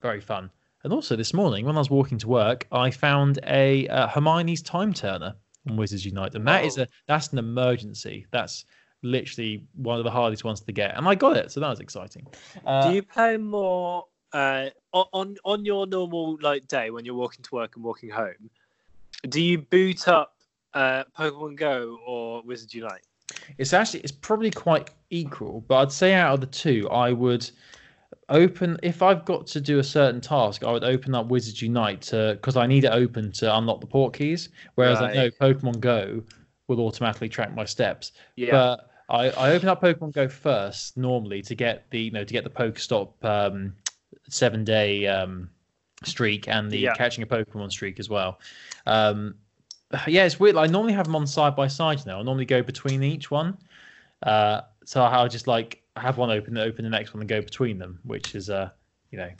very 0.00 0.20
fun. 0.20 0.50
And 0.84 0.92
also 0.92 1.14
this 1.14 1.32
morning 1.32 1.64
when 1.64 1.76
I 1.76 1.78
was 1.78 1.90
walking 1.90 2.18
to 2.18 2.28
work, 2.28 2.66
I 2.72 2.90
found 2.90 3.38
a 3.46 3.86
uh, 3.86 4.08
Hermione's 4.08 4.62
time 4.62 4.92
turner 4.92 5.36
on 5.68 5.76
Wizards 5.76 6.04
Unite, 6.04 6.34
and 6.34 6.46
that 6.46 6.64
is 6.64 6.78
Oh. 6.78 6.82
a 6.82 6.86
that's 7.06 7.28
an 7.32 7.38
emergency. 7.38 8.26
That's 8.30 8.64
literally 9.02 9.64
one 9.74 9.98
of 9.98 10.04
the 10.04 10.10
hardest 10.10 10.44
ones 10.44 10.60
to 10.60 10.72
get, 10.72 10.96
and 10.96 11.06
I 11.08 11.14
got 11.14 11.36
it, 11.36 11.50
so 11.52 11.60
that 11.60 11.68
was 11.68 11.80
exciting. 11.80 12.26
Uh, 12.64 12.88
Do 12.88 12.94
you 12.94 13.02
play 13.02 13.36
more 13.36 14.06
uh, 14.32 14.70
on- 14.92 15.06
on 15.12 15.36
on 15.44 15.64
your 15.64 15.86
normal 15.86 16.38
like 16.40 16.66
day 16.68 16.90
when 16.90 17.04
you're 17.04 17.14
walking 17.14 17.42
to 17.44 17.54
work 17.54 17.76
and 17.76 17.84
walking 17.84 18.10
home? 18.10 18.50
Do 19.28 19.40
you 19.42 19.58
boot 19.58 20.08
up 20.08 20.36
uh, 20.74 21.04
Pokemon 21.18 21.56
Go 21.56 21.98
or 22.06 22.42
Wizards 22.42 22.74
Unite? 22.74 23.02
It's 23.58 23.72
actually 23.72 24.00
it's 24.00 24.12
probably 24.12 24.50
quite 24.50 24.90
equal, 25.10 25.64
but 25.68 25.76
I'd 25.76 25.92
say 25.92 26.14
out 26.14 26.34
of 26.34 26.40
the 26.40 26.46
two, 26.46 26.88
I 26.90 27.12
would 27.12 27.48
open 28.32 28.78
if 28.82 29.02
I've 29.02 29.24
got 29.24 29.46
to 29.48 29.60
do 29.60 29.78
a 29.78 29.84
certain 29.84 30.20
task, 30.20 30.64
I 30.64 30.72
would 30.72 30.82
open 30.82 31.14
up 31.14 31.26
Wizards 31.26 31.62
Unite 31.62 32.00
to 32.02 32.32
because 32.34 32.56
I 32.56 32.66
need 32.66 32.84
it 32.84 32.92
open 32.92 33.30
to 33.32 33.56
unlock 33.56 33.80
the 33.80 33.86
port 33.86 34.14
keys. 34.14 34.48
Whereas 34.74 35.00
I 35.00 35.12
know 35.14 35.30
Pokemon 35.30 35.78
Go 35.80 36.22
will 36.66 36.80
automatically 36.80 37.28
track 37.28 37.54
my 37.54 37.64
steps. 37.64 38.12
Yeah. 38.36 38.50
But 38.50 38.90
I, 39.08 39.30
I 39.30 39.52
open 39.52 39.68
up 39.68 39.82
Pokemon 39.82 40.12
Go 40.12 40.26
first 40.26 40.96
normally 40.96 41.42
to 41.42 41.54
get 41.54 41.88
the 41.90 42.00
you 42.00 42.10
know 42.10 42.24
to 42.24 42.32
get 42.32 42.44
the 42.44 42.50
Pokestop 42.50 43.12
um, 43.24 43.74
seven 44.28 44.64
day 44.64 45.06
um, 45.06 45.50
streak 46.02 46.48
and 46.48 46.70
the 46.70 46.78
Yeah. 46.78 46.94
catching 46.94 47.22
a 47.22 47.26
Pokemon 47.26 47.70
streak 47.70 48.00
as 48.00 48.08
well. 48.08 48.40
Um, 48.86 49.34
yeah, 50.06 50.24
it's 50.24 50.40
weird. 50.40 50.56
I 50.56 50.66
normally 50.66 50.94
have 50.94 51.04
them 51.04 51.16
on 51.16 51.26
side 51.26 51.54
by 51.54 51.68
side 51.68 52.04
now. 52.06 52.18
I 52.18 52.22
normally 52.22 52.46
go 52.46 52.62
between 52.62 53.02
each 53.02 53.30
one. 53.30 53.58
Uh, 54.22 54.62
so 54.84 55.02
I'll 55.02 55.28
just 55.28 55.46
like 55.46 55.81
have 55.96 56.18
one 56.18 56.30
open, 56.30 56.56
open 56.56 56.84
the 56.84 56.90
next 56.90 57.12
one, 57.14 57.20
and 57.20 57.28
go 57.28 57.40
between 57.40 57.78
them, 57.78 58.00
which 58.04 58.34
is 58.34 58.48
uh, 58.50 58.70
you 59.10 59.18
know, 59.18 59.30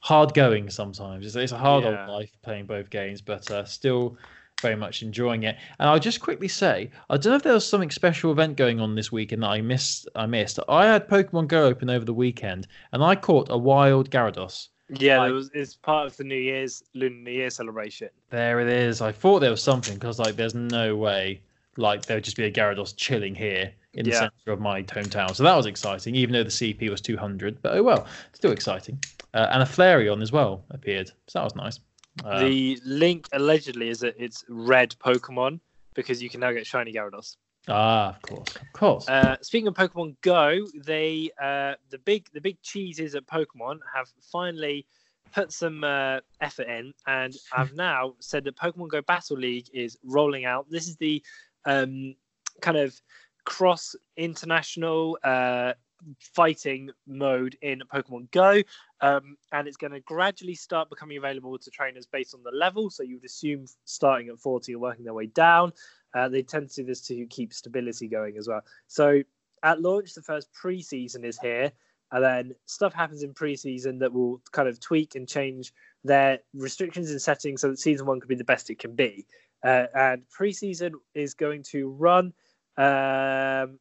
hard 0.00 0.34
going 0.34 0.68
sometimes. 0.70 1.26
It's, 1.26 1.36
it's 1.36 1.52
a 1.52 1.58
hard 1.58 1.84
Yeah. 1.84 2.00
old 2.06 2.10
life 2.10 2.30
playing 2.42 2.66
both 2.66 2.90
games, 2.90 3.20
but 3.20 3.50
uh, 3.50 3.64
still 3.64 4.16
very 4.60 4.76
much 4.76 5.02
enjoying 5.02 5.42
it. 5.44 5.56
And 5.78 5.88
I'll 5.88 5.98
just 5.98 6.20
quickly 6.20 6.48
say, 6.48 6.90
I 7.10 7.16
don't 7.16 7.32
know 7.32 7.36
if 7.36 7.42
there 7.42 7.54
was 7.54 7.66
something 7.66 7.90
special 7.90 8.30
event 8.30 8.56
going 8.56 8.78
on 8.80 8.94
this 8.94 9.10
weekend 9.10 9.42
that 9.42 9.48
I 9.48 9.60
missed. 9.60 10.08
I 10.14 10.26
missed. 10.26 10.58
I 10.68 10.86
had 10.86 11.08
Pokemon 11.08 11.48
Go 11.48 11.64
open 11.64 11.90
over 11.90 12.04
the 12.04 12.14
weekend, 12.14 12.68
and 12.92 13.02
I 13.02 13.16
caught 13.16 13.48
a 13.50 13.58
wild 13.58 14.10
Gyarados. 14.10 14.68
yeah, 14.90 15.18
like- 15.18 15.30
it 15.30 15.34
was 15.34 15.50
it's 15.54 15.74
part 15.74 16.06
of 16.06 16.16
the 16.18 16.24
New 16.24 16.36
Year's 16.36 16.82
Lunar 16.94 17.16
New 17.16 17.30
Year 17.32 17.50
celebration. 17.50 18.10
There 18.30 18.60
it 18.60 18.68
is. 18.68 19.00
I 19.00 19.10
thought 19.12 19.38
there 19.40 19.50
was 19.50 19.62
something 19.62 19.94
because 19.94 20.18
like 20.18 20.36
there's 20.36 20.54
no 20.54 20.94
way 20.96 21.40
like 21.78 22.04
there 22.04 22.18
would 22.18 22.24
just 22.24 22.36
be 22.36 22.44
a 22.44 22.52
Gyarados 22.52 22.94
chilling 22.96 23.34
here 23.34 23.72
in 23.94 24.04
the 24.04 24.12
center 24.12 24.52
of 24.52 24.60
my 24.60 24.82
hometown. 24.82 25.34
So 25.34 25.42
that 25.42 25.54
was 25.54 25.66
exciting, 25.66 26.14
even 26.14 26.32
though 26.32 26.44
the 26.44 26.50
CP 26.50 26.88
was 26.90 27.00
200. 27.00 27.60
But 27.62 27.76
oh 27.76 27.82
well, 27.82 28.06
still 28.32 28.52
exciting. 28.52 28.98
Uh, 29.34 29.48
and 29.50 29.62
a 29.62 29.66
Flareon 29.66 30.22
as 30.22 30.32
well 30.32 30.64
appeared, 30.70 31.10
so 31.26 31.38
that 31.38 31.44
was 31.44 31.56
nice. 31.56 31.80
Uh, 32.24 32.40
the 32.40 32.78
link 32.84 33.28
allegedly 33.32 33.88
is 33.88 34.00
that 34.00 34.14
it's 34.18 34.44
red 34.48 34.94
Pokemon 35.02 35.60
because 35.94 36.22
you 36.22 36.28
can 36.28 36.40
now 36.40 36.52
get 36.52 36.66
shiny 36.66 36.92
Gyarados. 36.92 37.36
ah, 37.68 38.10
of 38.10 38.22
course, 38.22 38.56
of 38.56 38.72
course. 38.72 39.08
Uh, 39.08 39.36
speaking 39.40 39.68
of 39.68 39.74
Pokemon 39.74 40.16
Go, 40.20 40.66
they 40.74 41.30
uh, 41.40 41.74
the 41.90 41.98
big 41.98 42.28
the 42.32 42.40
big 42.40 42.60
cheeses 42.62 43.14
at 43.14 43.26
Pokemon 43.26 43.78
have 43.94 44.08
finally 44.20 44.86
put 45.32 45.52
some 45.52 45.82
uh, 45.82 46.20
effort 46.40 46.68
in, 46.68 46.92
and 47.06 47.34
have 47.52 47.72
now 47.74 48.14
said 48.20 48.44
that 48.44 48.56
Pokemon 48.56 48.88
Go 48.88 49.00
Battle 49.02 49.38
League 49.38 49.68
is 49.72 49.96
rolling 50.04 50.44
out. 50.44 50.66
This 50.70 50.88
is 50.88 50.96
the 50.96 51.22
um, 51.64 52.14
kind 52.60 52.76
of 52.76 53.00
cross 53.44 53.94
international 54.16 55.18
uh, 55.24 55.72
fighting 56.20 56.90
mode 57.06 57.56
in 57.62 57.82
Pokemon 57.92 58.30
Go, 58.30 58.62
um, 59.00 59.36
and 59.52 59.68
it's 59.68 59.76
going 59.76 59.92
to 59.92 60.00
gradually 60.00 60.54
start 60.54 60.90
becoming 60.90 61.16
available 61.16 61.58
to 61.58 61.70
trainers 61.70 62.06
based 62.06 62.34
on 62.34 62.42
the 62.42 62.50
level. 62.50 62.90
So 62.90 63.02
you 63.02 63.16
would 63.16 63.24
assume 63.24 63.66
starting 63.84 64.28
at 64.28 64.38
40 64.38 64.72
and 64.72 64.80
working 64.80 65.04
their 65.04 65.14
way 65.14 65.26
down. 65.26 65.72
Uh, 66.14 66.28
they 66.28 66.42
tend 66.42 66.68
to 66.70 66.82
do 66.82 66.86
this 66.86 67.00
to 67.06 67.26
keep 67.26 67.52
stability 67.52 68.08
going 68.08 68.36
as 68.36 68.48
well. 68.48 68.62
So 68.86 69.22
at 69.62 69.80
launch, 69.80 70.14
the 70.14 70.22
first 70.22 70.48
preseason 70.52 71.24
is 71.24 71.38
here, 71.38 71.72
and 72.10 72.24
then 72.24 72.54
stuff 72.66 72.92
happens 72.92 73.22
in 73.22 73.32
preseason 73.32 73.98
that 74.00 74.12
will 74.12 74.40
kind 74.52 74.68
of 74.68 74.80
tweak 74.80 75.14
and 75.14 75.26
change 75.28 75.72
their 76.04 76.40
restrictions 76.54 77.10
and 77.10 77.22
settings 77.22 77.60
so 77.60 77.70
that 77.70 77.78
season 77.78 78.06
one 78.06 78.20
could 78.20 78.28
be 78.28 78.34
the 78.34 78.44
best 78.44 78.70
it 78.70 78.78
can 78.78 78.94
be. 78.94 79.26
Uh, 79.64 79.86
and 79.94 80.22
preseason 80.36 80.92
is 81.14 81.34
going 81.34 81.62
to 81.62 81.88
run. 81.90 82.32
Um, 82.76 83.78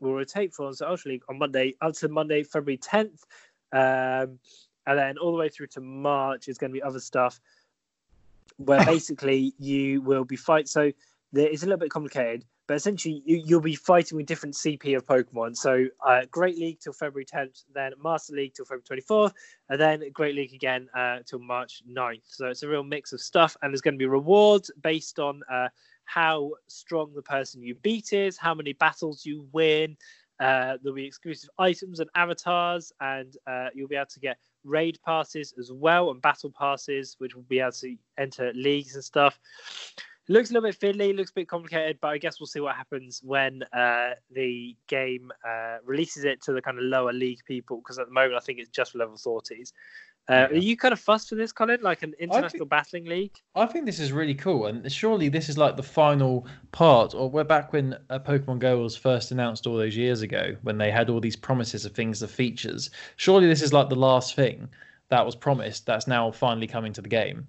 we'll 0.00 0.14
rotate 0.14 0.54
for 0.54 0.72
the 0.72 0.88
Ultra 0.88 1.12
League 1.12 1.22
on 1.28 1.38
Monday 1.38 1.74
to 1.94 2.08
Monday, 2.08 2.42
February 2.42 2.78
10th. 2.78 3.22
Um, 3.72 4.38
and 4.86 4.98
then 4.98 5.18
all 5.18 5.32
the 5.32 5.38
way 5.38 5.48
through 5.48 5.66
to 5.68 5.80
March 5.80 6.48
is 6.48 6.56
going 6.56 6.70
to 6.70 6.74
be 6.74 6.82
other 6.82 7.00
stuff 7.00 7.40
where 8.56 8.84
basically 8.86 9.54
you 9.58 10.00
will 10.00 10.24
be 10.24 10.36
fight. 10.36 10.68
So 10.68 10.92
there, 11.32 11.48
it's 11.48 11.62
a 11.62 11.66
little 11.66 11.78
bit 11.78 11.90
complicated, 11.90 12.44
but 12.66 12.74
essentially 12.74 13.22
you, 13.26 13.42
you'll 13.44 13.60
be 13.60 13.74
fighting 13.74 14.16
with 14.16 14.26
different 14.26 14.54
CP 14.54 14.96
of 14.96 15.04
Pokemon. 15.04 15.56
So 15.56 15.86
uh, 16.06 16.22
Great 16.30 16.56
League 16.56 16.80
till 16.80 16.92
February 16.92 17.26
10th, 17.26 17.64
then 17.74 17.92
Master 18.02 18.34
League 18.34 18.54
till 18.54 18.64
February 18.64 19.02
24th, 19.02 19.32
and 19.68 19.80
then 19.80 20.02
Great 20.12 20.34
League 20.34 20.54
again 20.54 20.88
uh, 20.96 21.18
till 21.26 21.38
March 21.38 21.82
9th. 21.90 22.22
So 22.24 22.46
it's 22.46 22.62
a 22.62 22.68
real 22.68 22.84
mix 22.84 23.12
of 23.12 23.20
stuff, 23.20 23.56
and 23.62 23.72
there's 23.72 23.82
going 23.82 23.94
to 23.94 23.98
be 23.98 24.06
rewards 24.06 24.70
based 24.82 25.18
on 25.18 25.42
uh, 25.52 25.68
how 26.08 26.52
strong 26.68 27.12
the 27.14 27.22
person 27.22 27.62
you 27.62 27.74
beat 27.74 28.14
is, 28.14 28.38
how 28.38 28.54
many 28.54 28.72
battles 28.72 29.26
you 29.26 29.46
win. 29.52 29.96
Uh, 30.40 30.78
there'll 30.82 30.96
be 30.96 31.04
exclusive 31.04 31.50
items 31.58 32.00
and 32.00 32.08
avatars, 32.14 32.92
and 33.00 33.36
uh, 33.46 33.68
you'll 33.74 33.88
be 33.88 33.96
able 33.96 34.06
to 34.06 34.20
get 34.20 34.38
raid 34.64 34.98
passes 35.04 35.52
as 35.58 35.70
well 35.70 36.10
and 36.10 36.22
battle 36.22 36.50
passes, 36.50 37.16
which 37.18 37.34
will 37.34 37.42
be 37.42 37.60
able 37.60 37.72
to 37.72 37.94
enter 38.16 38.52
leagues 38.54 38.94
and 38.94 39.04
stuff. 39.04 39.38
It 40.28 40.32
looks 40.32 40.50
a 40.50 40.54
little 40.54 40.70
bit 40.70 40.80
fiddly, 40.80 41.14
looks 41.14 41.30
a 41.30 41.34
bit 41.34 41.48
complicated, 41.48 41.98
but 42.00 42.08
I 42.08 42.18
guess 42.18 42.40
we'll 42.40 42.46
see 42.46 42.60
what 42.60 42.76
happens 42.76 43.20
when 43.22 43.62
uh, 43.72 44.10
the 44.30 44.76
game 44.86 45.30
uh, 45.46 45.78
releases 45.84 46.24
it 46.24 46.40
to 46.42 46.52
the 46.52 46.62
kind 46.62 46.78
of 46.78 46.84
lower 46.84 47.12
league 47.12 47.40
people. 47.46 47.78
Because 47.78 47.98
at 47.98 48.06
the 48.06 48.12
moment, 48.12 48.34
I 48.34 48.40
think 48.40 48.60
it's 48.60 48.68
just 48.70 48.92
for 48.92 48.98
level 48.98 49.16
40s. 49.16 49.72
Uh, 50.28 50.34
Yeah. 50.34 50.46
Are 50.48 50.60
you 50.60 50.76
kind 50.76 50.92
of 50.92 51.00
fussed 51.00 51.30
for 51.30 51.34
this, 51.36 51.52
Colin? 51.52 51.80
Like 51.80 52.02
an 52.02 52.14
international 52.18 52.66
battling 52.66 53.06
league? 53.06 53.34
I 53.54 53.66
think 53.66 53.86
this 53.86 53.98
is 53.98 54.12
really 54.12 54.34
cool, 54.34 54.66
and 54.66 54.90
surely 54.92 55.28
this 55.28 55.48
is 55.48 55.56
like 55.56 55.76
the 55.76 55.82
final 55.82 56.46
part. 56.72 57.14
Or 57.14 57.30
we're 57.30 57.44
back 57.44 57.72
when 57.72 57.96
uh, 58.10 58.18
Pokemon 58.18 58.58
Go 58.58 58.82
was 58.82 58.96
first 58.96 59.30
announced 59.30 59.66
all 59.66 59.76
those 59.76 59.96
years 59.96 60.22
ago, 60.22 60.54
when 60.62 60.76
they 60.76 60.90
had 60.90 61.08
all 61.08 61.20
these 61.20 61.36
promises 61.36 61.84
of 61.84 61.92
things, 61.92 62.22
of 62.22 62.30
features. 62.30 62.90
Surely 63.16 63.46
this 63.46 63.62
is 63.62 63.72
like 63.72 63.88
the 63.88 63.96
last 63.96 64.34
thing 64.34 64.68
that 65.08 65.24
was 65.24 65.34
promised 65.34 65.86
that's 65.86 66.06
now 66.06 66.30
finally 66.30 66.66
coming 66.66 66.92
to 66.92 67.00
the 67.00 67.08
game. 67.08 67.46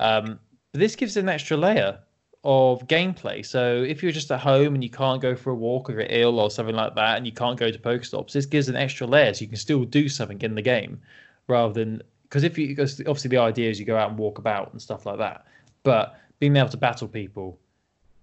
Um, 0.00 0.38
but 0.72 0.78
this 0.80 0.96
gives 0.96 1.18
an 1.18 1.28
extra 1.28 1.56
layer 1.58 1.98
of 2.44 2.88
gameplay. 2.88 3.44
So 3.44 3.82
if 3.82 4.02
you're 4.02 4.10
just 4.10 4.30
at 4.30 4.40
home 4.40 4.74
and 4.74 4.82
you 4.82 4.90
can't 4.90 5.20
go 5.20 5.36
for 5.36 5.50
a 5.50 5.54
walk, 5.54 5.90
or 5.90 5.92
you're 5.92 6.06
ill 6.08 6.40
or 6.40 6.50
something 6.50 6.74
like 6.74 6.94
that, 6.94 7.18
and 7.18 7.26
you 7.26 7.32
can't 7.32 7.58
go 7.58 7.70
to 7.70 7.78
Pokestops, 7.78 8.32
this 8.32 8.46
gives 8.46 8.70
an 8.70 8.76
extra 8.76 9.06
layer, 9.06 9.34
so 9.34 9.42
you 9.42 9.48
can 9.48 9.58
still 9.58 9.84
do 9.84 10.08
something 10.08 10.40
in 10.40 10.54
the 10.54 10.62
game, 10.62 10.98
rather 11.46 11.74
than 11.74 12.02
because 12.32 12.44
if 12.44 12.56
you 12.56 12.66
because 12.68 12.98
obviously 13.00 13.28
the 13.28 13.36
idea 13.36 13.68
is 13.68 13.78
you 13.78 13.84
go 13.84 13.96
out 13.98 14.08
and 14.08 14.18
walk 14.18 14.38
about 14.38 14.72
and 14.72 14.80
stuff 14.80 15.04
like 15.04 15.18
that 15.18 15.44
but 15.82 16.18
being 16.40 16.56
able 16.56 16.70
to 16.70 16.78
battle 16.78 17.06
people 17.06 17.58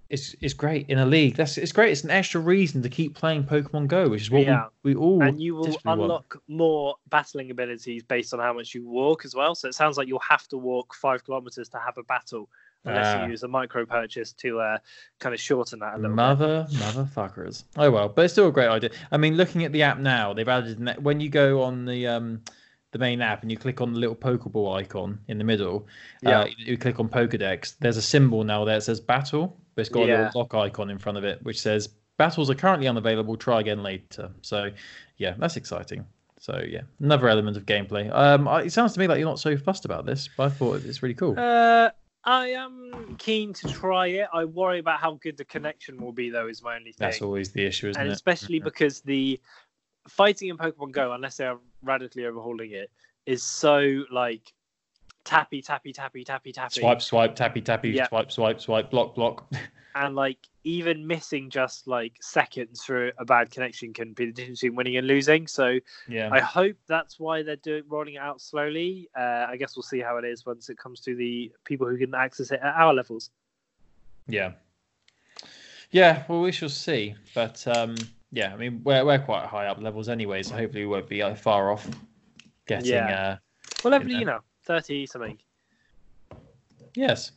is 0.10 0.36
is 0.42 0.56
great 0.56 0.90
in 0.90 0.98
a 0.98 1.06
league. 1.06 1.36
That's 1.36 1.56
it's 1.60 1.72
great. 1.72 1.92
It's 1.92 2.04
an 2.04 2.10
extra 2.10 2.42
reason 2.42 2.82
to 2.82 2.90
keep 2.90 3.14
playing 3.14 3.44
Pokemon 3.44 3.88
Go, 3.90 4.10
which 4.10 4.24
is 4.24 4.32
what 4.32 4.42
Yeah. 4.42 4.66
we, 4.82 4.96
we 4.96 5.00
all 5.00 5.22
and 5.22 5.40
you 5.40 5.54
will 5.54 5.66
desperately 5.66 5.90
want. 6.00 6.02
unlock 6.02 6.42
more 6.48 6.96
battling 7.12 7.52
abilities 7.52 8.02
based 8.02 8.34
on 8.34 8.40
how 8.40 8.52
much 8.52 8.74
you 8.74 8.88
walk 8.88 9.24
as 9.24 9.36
well. 9.36 9.54
So 9.54 9.68
it 9.68 9.76
sounds 9.76 9.98
like 10.00 10.08
you'll 10.08 10.28
have 10.28 10.48
to 10.48 10.58
walk 10.58 10.96
five 10.96 11.24
kilometers 11.24 11.70
to 11.70 11.78
have 11.78 12.00
a 12.00 12.04
battle, 12.04 12.50
unless 12.86 13.06
Ah. 13.06 13.24
you 13.26 13.30
use 13.30 13.44
a 13.44 13.48
micro 13.48 13.86
purchase 13.86 14.34
to 14.34 14.60
uh, 14.60 14.78
kind 15.20 15.36
of 15.36 15.40
shorten 15.40 15.78
that 15.80 15.94
a 15.94 15.98
little 15.98 16.10
bit. 16.10 16.16
Mother 16.16 16.66
motherfuckers. 16.72 17.66
Oh 17.78 17.92
well, 17.92 18.10
but 18.10 18.26
it's 18.26 18.34
still 18.34 18.48
a 18.48 18.52
great 18.52 18.70
idea. 18.70 18.90
I 19.12 19.18
mean, 19.18 19.36
looking 19.38 19.64
at 19.64 19.72
the 19.74 19.84
app 19.84 20.00
now, 20.00 20.34
they've 20.34 20.50
added 20.50 21.04
when 21.04 21.20
you 21.20 21.30
go 21.30 21.62
on 21.62 21.86
the 21.86 22.08
um 22.08 22.42
the 22.92 23.00
main 23.00 23.22
app 23.22 23.42
and 23.44 23.52
you 23.52 23.58
click 23.58 23.82
on 23.82 23.94
the 23.94 24.00
little 24.00 24.16
Pokeball 24.16 24.76
icon 24.76 25.20
in 25.28 25.38
the 25.38 25.44
middle, 25.44 25.88
Yeah. 26.22 26.42
uh, 26.42 26.48
you 26.58 26.78
click 26.78 27.00
on 27.00 27.08
Pokedex. 27.10 27.76
There's 27.80 27.98
a 27.98 28.02
symbol 28.02 28.44
now 28.44 28.66
there 28.66 28.76
that 28.78 28.82
says 28.84 29.00
battle, 29.00 29.58
but 29.76 29.82
it's 29.82 29.90
got 29.90 30.04
a 30.04 30.06
little 30.06 30.32
lock 30.42 30.54
icon 30.56 30.90
in 30.90 30.98
front 30.98 31.18
of 31.18 31.24
it 31.24 31.42
which 31.44 31.62
says 31.62 31.90
battles 32.18 32.50
are 32.50 32.56
currently 32.56 32.88
unavailable. 32.88 33.38
Try 33.38 33.60
again 33.62 33.84
later. 33.84 34.32
So 34.42 34.72
yeah, 35.18 35.36
that's 35.38 35.56
exciting. 35.56 36.06
So 36.40 36.64
yeah, 36.68 36.82
another 37.00 37.28
element 37.30 37.58
of 37.58 37.66
gameplay. 37.66 38.12
Um, 38.14 38.48
I- 38.48 38.64
it 38.64 38.72
sounds 38.72 38.94
to 38.94 39.00
me 39.00 39.08
like 39.08 39.20
you're 39.20 39.28
not 39.28 39.40
so 39.40 39.56
fussed 39.58 39.86
about 39.86 40.06
this, 40.06 40.30
but 40.36 40.46
I 40.46 40.50
thought 40.50 40.84
it's 40.84 41.04
really 41.04 41.16
cool. 41.16 41.38
Uh, 41.38 41.92
I 42.26 42.48
am 42.48 43.16
keen 43.18 43.54
to 43.54 43.68
try 43.70 44.08
it. 44.08 44.28
I 44.34 44.46
worry 44.46 44.80
about 44.80 45.00
how 45.00 45.14
good 45.22 45.38
the 45.38 45.46
connection 45.46 45.98
will 46.02 46.12
be, 46.12 46.30
though. 46.30 46.48
Is 46.48 46.62
my 46.62 46.76
only 46.76 46.92
thing. 46.92 46.98
That's 47.08 47.22
always 47.22 47.52
the 47.52 47.66
issue, 47.66 47.90
isn't 47.90 48.02
and 48.02 48.10
it? 48.10 48.14
especially 48.14 48.60
because 48.60 49.00
the 49.02 49.40
fighting 50.10 50.50
in 50.50 50.58
Pokemon 50.58 50.92
Go, 50.92 51.14
unless 51.14 51.38
they 51.38 51.46
are 51.46 51.60
radically 51.84 52.26
overhauling 52.26 52.72
it, 52.72 52.92
is 53.26 53.44
so 53.44 54.04
like 54.12 54.54
tappy, 55.24 55.62
tappy, 55.62 55.94
tappy, 55.94 56.24
tappy, 56.24 56.52
tappy, 56.52 56.82
Swipe, 56.82 57.02
swipe, 57.02 57.36
tappy, 57.36 57.62
tappy, 57.62 57.90
Yeah. 57.90 58.08
swipe, 58.08 58.32
swipe, 58.32 58.60
swipe, 58.60 58.90
block, 58.90 59.16
block. 59.16 59.52
and 59.96 60.16
like 60.16 60.38
even 60.64 61.06
missing 61.06 61.50
just 61.50 61.88
like 61.88 62.14
seconds 62.22 62.84
through 62.84 63.12
a 63.18 63.26
bad 63.26 63.52
connection 63.52 63.94
can 63.94 64.14
be 64.14 64.26
the 64.26 64.32
difference 64.32 64.62
between 64.62 64.76
winning 64.76 64.98
and 64.98 65.08
losing. 65.08 65.48
So 65.48 65.80
yeah. 66.08 66.30
I 66.32 66.40
hope 66.40 66.78
that's 66.88 67.20
why 67.20 67.44
they're 67.44 67.56
doing 67.58 67.84
rolling 67.88 68.16
it 68.16 68.20
out 68.22 68.42
slowly. 68.42 69.10
Uh, 69.18 69.46
I 69.50 69.58
guess 69.58 69.76
we'll 69.76 69.84
see 69.84 70.00
how 70.00 70.18
it 70.18 70.26
is 70.26 70.46
once 70.46 70.70
it 70.70 70.78
comes 70.78 71.00
to 71.02 71.16
the 71.16 71.52
people 71.66 71.88
who 71.88 71.98
can 71.98 72.14
access 72.14 72.52
it 72.52 72.60
at 72.62 72.76
our 72.76 72.94
levels. 72.94 73.30
Yeah. 74.28 74.54
Yeah, 75.92 76.24
well, 76.28 76.42
we 76.42 76.52
shall 76.52 76.70
see. 76.70 77.16
But 77.34 77.66
um, 77.68 77.96
yeah, 78.32 78.54
I 78.54 78.58
mean, 78.58 78.82
we're, 78.84 79.04
we're 79.06 79.20
quite 79.20 79.46
high 79.46 79.68
up 79.68 79.82
levels 79.82 80.10
anyway, 80.10 80.44
so 80.44 80.56
hopefully 80.56 80.86
we 80.86 80.92
won't 80.92 81.10
be 81.10 81.22
uh, 81.22 81.36
far 81.36 81.72
off 81.72 81.88
getting. 82.68 82.88
Yeah. 82.92 83.20
Uh, 83.20 83.38
Well, 83.84 84.00
know. 84.00 84.06
you 84.20 84.26
know, 84.26 84.40
thirty 84.64 85.06
something. 85.06 85.38
yes. 86.96 87.32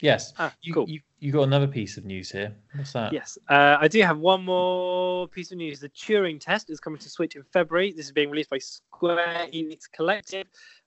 Yes. 0.00 0.34
Ah, 0.38 0.52
You, 0.60 0.74
cool. 0.74 0.88
you, 0.88 1.00
you 1.20 1.32
got 1.32 1.42
another 1.44 1.68
piece 1.68 1.96
of 1.96 2.04
news 2.04 2.30
here. 2.30 2.54
What's 2.74 2.92
that? 2.92 3.12
Yes, 3.12 3.38
uh, 3.48 3.78
I 3.80 3.88
do 3.88 4.02
have 4.02 4.18
one 4.18 4.44
more 4.44 5.26
piece 5.28 5.50
of 5.50 5.56
news. 5.56 5.80
The 5.80 5.88
Turing 5.88 6.38
test 6.38 6.68
is 6.68 6.78
coming 6.80 6.98
to 6.98 7.08
Switch 7.08 7.36
in 7.36 7.42
February. 7.52 7.92
This 7.92 8.06
is 8.06 8.12
being 8.12 8.30
released 8.30 8.50
by 8.50 8.58
Square 8.58 9.48
Enix 9.54 9.90
Collective, 9.90 10.46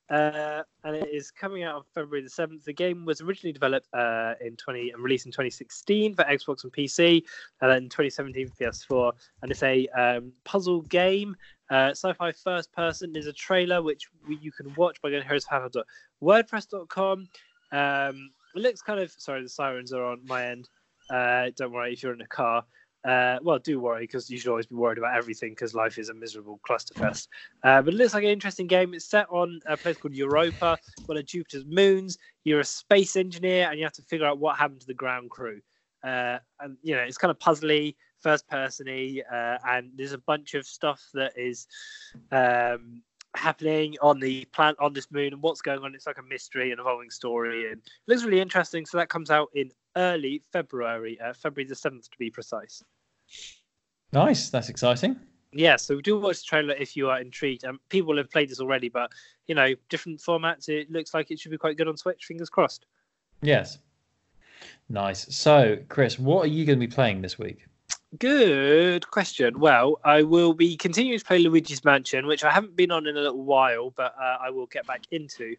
uh, 0.09 0.63
and 0.83 0.95
it 0.95 1.09
is 1.11 1.31
coming 1.31 1.63
out 1.63 1.75
on 1.75 1.83
February 1.93 2.23
the 2.23 2.29
seventh. 2.29 2.63
The 2.63 2.73
game 2.73 3.05
was 3.05 3.21
originally 3.21 3.51
developed 3.51 3.87
uh, 3.93 4.35
in 4.39 4.55
twenty 4.55 4.91
and 4.91 5.03
released 5.03 5.25
in 5.25 5.31
2016 5.31 6.15
for 6.15 6.23
Xbox 6.23 6.63
and 6.63 6.71
PC, 6.71 7.23
and 7.61 7.71
then 7.71 7.89
2017 7.89 8.47
for 8.47 8.55
PS4. 8.55 9.11
And 9.41 9.51
it's 9.51 9.63
a 9.63 9.87
um, 9.89 10.31
puzzle 10.43 10.83
game. 10.83 11.35
Uh, 11.69 11.89
sci-fi 11.89 12.31
first 12.31 12.71
person 12.71 13.11
There's 13.11 13.27
a 13.27 13.33
trailer 13.33 13.81
which 13.81 14.07
you 14.27 14.53
can 14.53 14.73
watch 14.75 15.01
by 15.01 15.09
going 15.09 15.21
to 15.21 15.27
heroesofhandheld.wordpress.com. 15.27 17.27
Um, 17.73 18.31
it 18.55 18.61
looks 18.61 18.81
kind 18.81 19.01
of 19.01 19.11
sorry, 19.17 19.43
the 19.43 19.49
sirens 19.49 19.91
are 19.91 20.05
on 20.05 20.21
my 20.25 20.45
end. 20.45 20.69
Uh, 21.09 21.49
don't 21.55 21.73
worry 21.73 21.91
if 21.93 22.01
you're 22.01 22.13
in 22.13 22.21
a 22.21 22.27
car. 22.27 22.63
Uh, 23.05 23.37
well, 23.41 23.59
do 23.59 23.79
worry 23.79 24.03
because 24.03 24.29
you 24.29 24.37
should 24.37 24.49
always 24.49 24.65
be 24.65 24.75
worried 24.75 24.97
about 24.97 25.15
everything 25.15 25.51
because 25.51 25.73
life 25.73 25.97
is 25.97 26.09
a 26.09 26.13
miserable 26.13 26.59
clusterfest. 26.67 27.27
Uh, 27.63 27.81
but 27.81 27.93
it 27.93 27.97
looks 27.97 28.13
like 28.13 28.23
an 28.23 28.29
interesting 28.29 28.67
game. 28.67 28.93
It's 28.93 29.05
set 29.05 29.27
on 29.29 29.59
a 29.65 29.77
place 29.77 29.97
called 29.97 30.13
Europa, 30.13 30.77
one 31.05 31.17
of 31.17 31.25
Jupiter's 31.25 31.65
moons. 31.65 32.17
You're 32.43 32.59
a 32.59 32.65
space 32.65 33.15
engineer 33.15 33.69
and 33.69 33.79
you 33.79 33.85
have 33.85 33.93
to 33.93 34.01
figure 34.01 34.25
out 34.25 34.39
what 34.39 34.57
happened 34.57 34.81
to 34.81 34.87
the 34.87 34.93
ground 34.93 35.29
crew. 35.29 35.61
Uh, 36.03 36.39
and 36.59 36.77
you 36.83 36.95
know, 36.95 37.01
it's 37.01 37.17
kind 37.17 37.31
of 37.31 37.39
puzzly, 37.39 37.95
first 38.19 38.47
persony, 38.47 39.23
uh, 39.31 39.57
and 39.67 39.91
there's 39.95 40.13
a 40.13 40.19
bunch 40.19 40.53
of 40.53 40.65
stuff 40.65 41.01
that 41.13 41.33
is 41.35 41.67
um, 42.31 43.01
happening 43.35 43.95
on 44.01 44.19
the 44.19 44.45
planet 44.45 44.75
on 44.79 44.93
this 44.93 45.11
moon 45.11 45.33
and 45.33 45.41
what's 45.41 45.61
going 45.61 45.79
on. 45.83 45.95
It's 45.95 46.07
like 46.07 46.19
a 46.19 46.23
mystery 46.23 46.71
and 46.71 46.79
evolving 46.79 47.09
story, 47.09 47.71
and 47.71 47.81
it 47.81 47.91
looks 48.07 48.23
really 48.23 48.39
interesting. 48.39 48.85
So 48.85 48.97
that 48.97 49.09
comes 49.09 49.31
out 49.31 49.49
in 49.53 49.71
early 49.97 50.41
February, 50.53 51.19
uh, 51.19 51.33
February 51.33 51.67
the 51.67 51.75
seventh 51.75 52.09
to 52.09 52.17
be 52.17 52.29
precise. 52.29 52.83
Nice, 54.13 54.49
that's 54.49 54.69
exciting. 54.69 55.19
Yeah, 55.51 55.75
so 55.75 55.99
do 55.99 56.19
watch 56.19 56.37
the 56.37 56.43
trailer 56.43 56.73
if 56.75 56.95
you 56.95 57.09
are 57.09 57.19
intrigued. 57.19 57.65
Um, 57.65 57.79
people 57.89 58.15
have 58.17 58.29
played 58.29 58.49
this 58.49 58.59
already, 58.59 58.89
but 58.89 59.11
you 59.47 59.55
know, 59.55 59.73
different 59.89 60.19
formats. 60.19 60.69
It 60.69 60.91
looks 60.91 61.13
like 61.13 61.31
it 61.31 61.39
should 61.39 61.51
be 61.51 61.57
quite 61.57 61.77
good 61.77 61.87
on 61.87 61.97
Switch. 61.97 62.25
Fingers 62.25 62.49
crossed. 62.49 62.85
Yes. 63.41 63.79
Nice. 64.89 65.35
So, 65.35 65.77
Chris, 65.89 66.17
what 66.17 66.45
are 66.45 66.49
you 66.49 66.65
going 66.65 66.79
to 66.79 66.87
be 66.87 66.91
playing 66.91 67.21
this 67.21 67.37
week? 67.37 67.65
Good 68.19 69.09
question. 69.11 69.59
Well, 69.59 69.99
I 70.03 70.23
will 70.23 70.53
be 70.53 70.77
continuing 70.77 71.19
to 71.19 71.25
play 71.25 71.39
Luigi's 71.39 71.83
Mansion, 71.83 72.25
which 72.25 72.43
I 72.43 72.51
haven't 72.51 72.75
been 72.75 72.89
on 72.89 73.05
in 73.05 73.17
a 73.17 73.21
little 73.21 73.43
while, 73.43 73.91
but 73.91 74.15
uh, 74.19 74.37
I 74.41 74.49
will 74.49 74.65
get 74.67 74.87
back 74.87 75.03
into. 75.11 75.55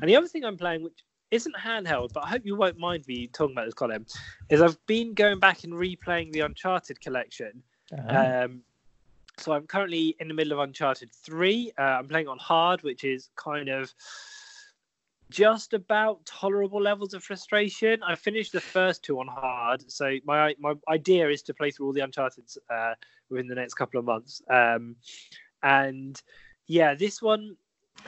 And 0.00 0.08
the 0.08 0.16
other 0.16 0.26
thing 0.26 0.44
I'm 0.44 0.56
playing, 0.56 0.82
which 0.82 0.98
isn't 1.32 1.56
handheld, 1.56 2.12
but 2.12 2.24
I 2.24 2.28
hope 2.28 2.42
you 2.44 2.54
won't 2.54 2.78
mind 2.78 3.08
me 3.08 3.26
talking 3.26 3.54
about 3.54 3.64
this, 3.64 3.74
Colin, 3.74 4.06
is 4.50 4.62
I've 4.62 4.78
been 4.86 5.14
going 5.14 5.40
back 5.40 5.64
and 5.64 5.72
replaying 5.72 6.32
the 6.32 6.40
Uncharted 6.40 7.00
collection. 7.00 7.62
Uh-huh. 7.92 8.44
Um, 8.44 8.60
so 9.38 9.52
I'm 9.52 9.66
currently 9.66 10.14
in 10.20 10.28
the 10.28 10.34
middle 10.34 10.52
of 10.52 10.58
Uncharted 10.60 11.10
3. 11.10 11.72
Uh, 11.76 11.82
I'm 11.82 12.06
playing 12.06 12.28
on 12.28 12.38
hard, 12.38 12.82
which 12.82 13.02
is 13.02 13.30
kind 13.36 13.70
of 13.70 13.92
just 15.30 15.72
about 15.72 16.24
tolerable 16.26 16.80
levels 16.80 17.14
of 17.14 17.24
frustration. 17.24 18.02
I 18.02 18.14
finished 18.14 18.52
the 18.52 18.60
first 18.60 19.02
two 19.02 19.18
on 19.18 19.26
hard, 19.26 19.90
so 19.90 20.18
my 20.26 20.54
my 20.58 20.74
idea 20.90 21.30
is 21.30 21.42
to 21.44 21.54
play 21.54 21.70
through 21.70 21.86
all 21.86 21.92
the 21.94 22.02
Uncharted 22.02 22.44
uh, 22.68 22.92
within 23.30 23.48
the 23.48 23.54
next 23.54 23.74
couple 23.74 23.98
of 23.98 24.04
months. 24.04 24.42
Um, 24.50 24.96
and 25.62 26.20
yeah, 26.66 26.94
this 26.94 27.22
one 27.22 27.56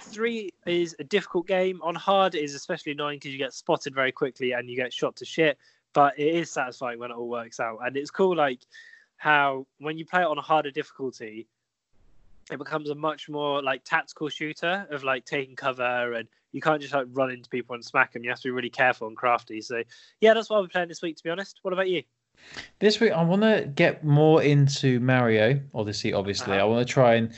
three 0.00 0.52
is 0.66 0.96
a 0.98 1.04
difficult 1.04 1.46
game. 1.46 1.80
On 1.82 1.94
hard, 1.94 2.34
it 2.34 2.42
is 2.42 2.54
especially 2.54 2.92
annoying 2.92 3.18
because 3.18 3.32
you 3.32 3.38
get 3.38 3.52
spotted 3.52 3.94
very 3.94 4.12
quickly 4.12 4.52
and 4.52 4.68
you 4.68 4.76
get 4.76 4.92
shot 4.92 5.16
to 5.16 5.24
shit. 5.24 5.58
But 5.92 6.18
it 6.18 6.34
is 6.34 6.50
satisfying 6.50 6.98
when 6.98 7.10
it 7.10 7.16
all 7.16 7.28
works 7.28 7.60
out, 7.60 7.78
and 7.84 7.96
it's 7.96 8.10
cool. 8.10 8.36
Like 8.36 8.60
how 9.16 9.66
when 9.78 9.96
you 9.96 10.04
play 10.04 10.22
it 10.22 10.26
on 10.26 10.38
a 10.38 10.42
harder 10.42 10.70
difficulty, 10.70 11.46
it 12.50 12.58
becomes 12.58 12.90
a 12.90 12.94
much 12.94 13.28
more 13.28 13.62
like 13.62 13.84
tactical 13.84 14.28
shooter 14.28 14.86
of 14.90 15.04
like 15.04 15.24
taking 15.24 15.56
cover 15.56 16.12
and 16.14 16.28
you 16.52 16.60
can't 16.60 16.80
just 16.80 16.92
like 16.92 17.06
run 17.12 17.30
into 17.30 17.48
people 17.48 17.74
and 17.74 17.84
smack 17.84 18.12
them. 18.12 18.22
You 18.22 18.30
have 18.30 18.40
to 18.40 18.48
be 18.48 18.52
really 18.52 18.70
careful 18.70 19.08
and 19.08 19.16
crafty. 19.16 19.60
So 19.60 19.82
yeah, 20.20 20.34
that's 20.34 20.50
what 20.50 20.58
I'm 20.58 20.68
playing 20.68 20.88
this 20.88 21.00
week. 21.02 21.16
To 21.16 21.22
be 21.22 21.30
honest, 21.30 21.58
what 21.62 21.72
about 21.72 21.88
you? 21.88 22.02
This 22.80 23.00
week, 23.00 23.12
I 23.12 23.22
want 23.22 23.42
to 23.42 23.70
get 23.74 24.04
more 24.04 24.42
into 24.42 25.00
Mario 25.00 25.60
Odyssey. 25.74 26.12
Obviously, 26.12 26.52
Uh-huh. 26.54 26.62
I 26.62 26.64
want 26.64 26.86
to 26.86 26.92
try 26.92 27.14
and. 27.14 27.32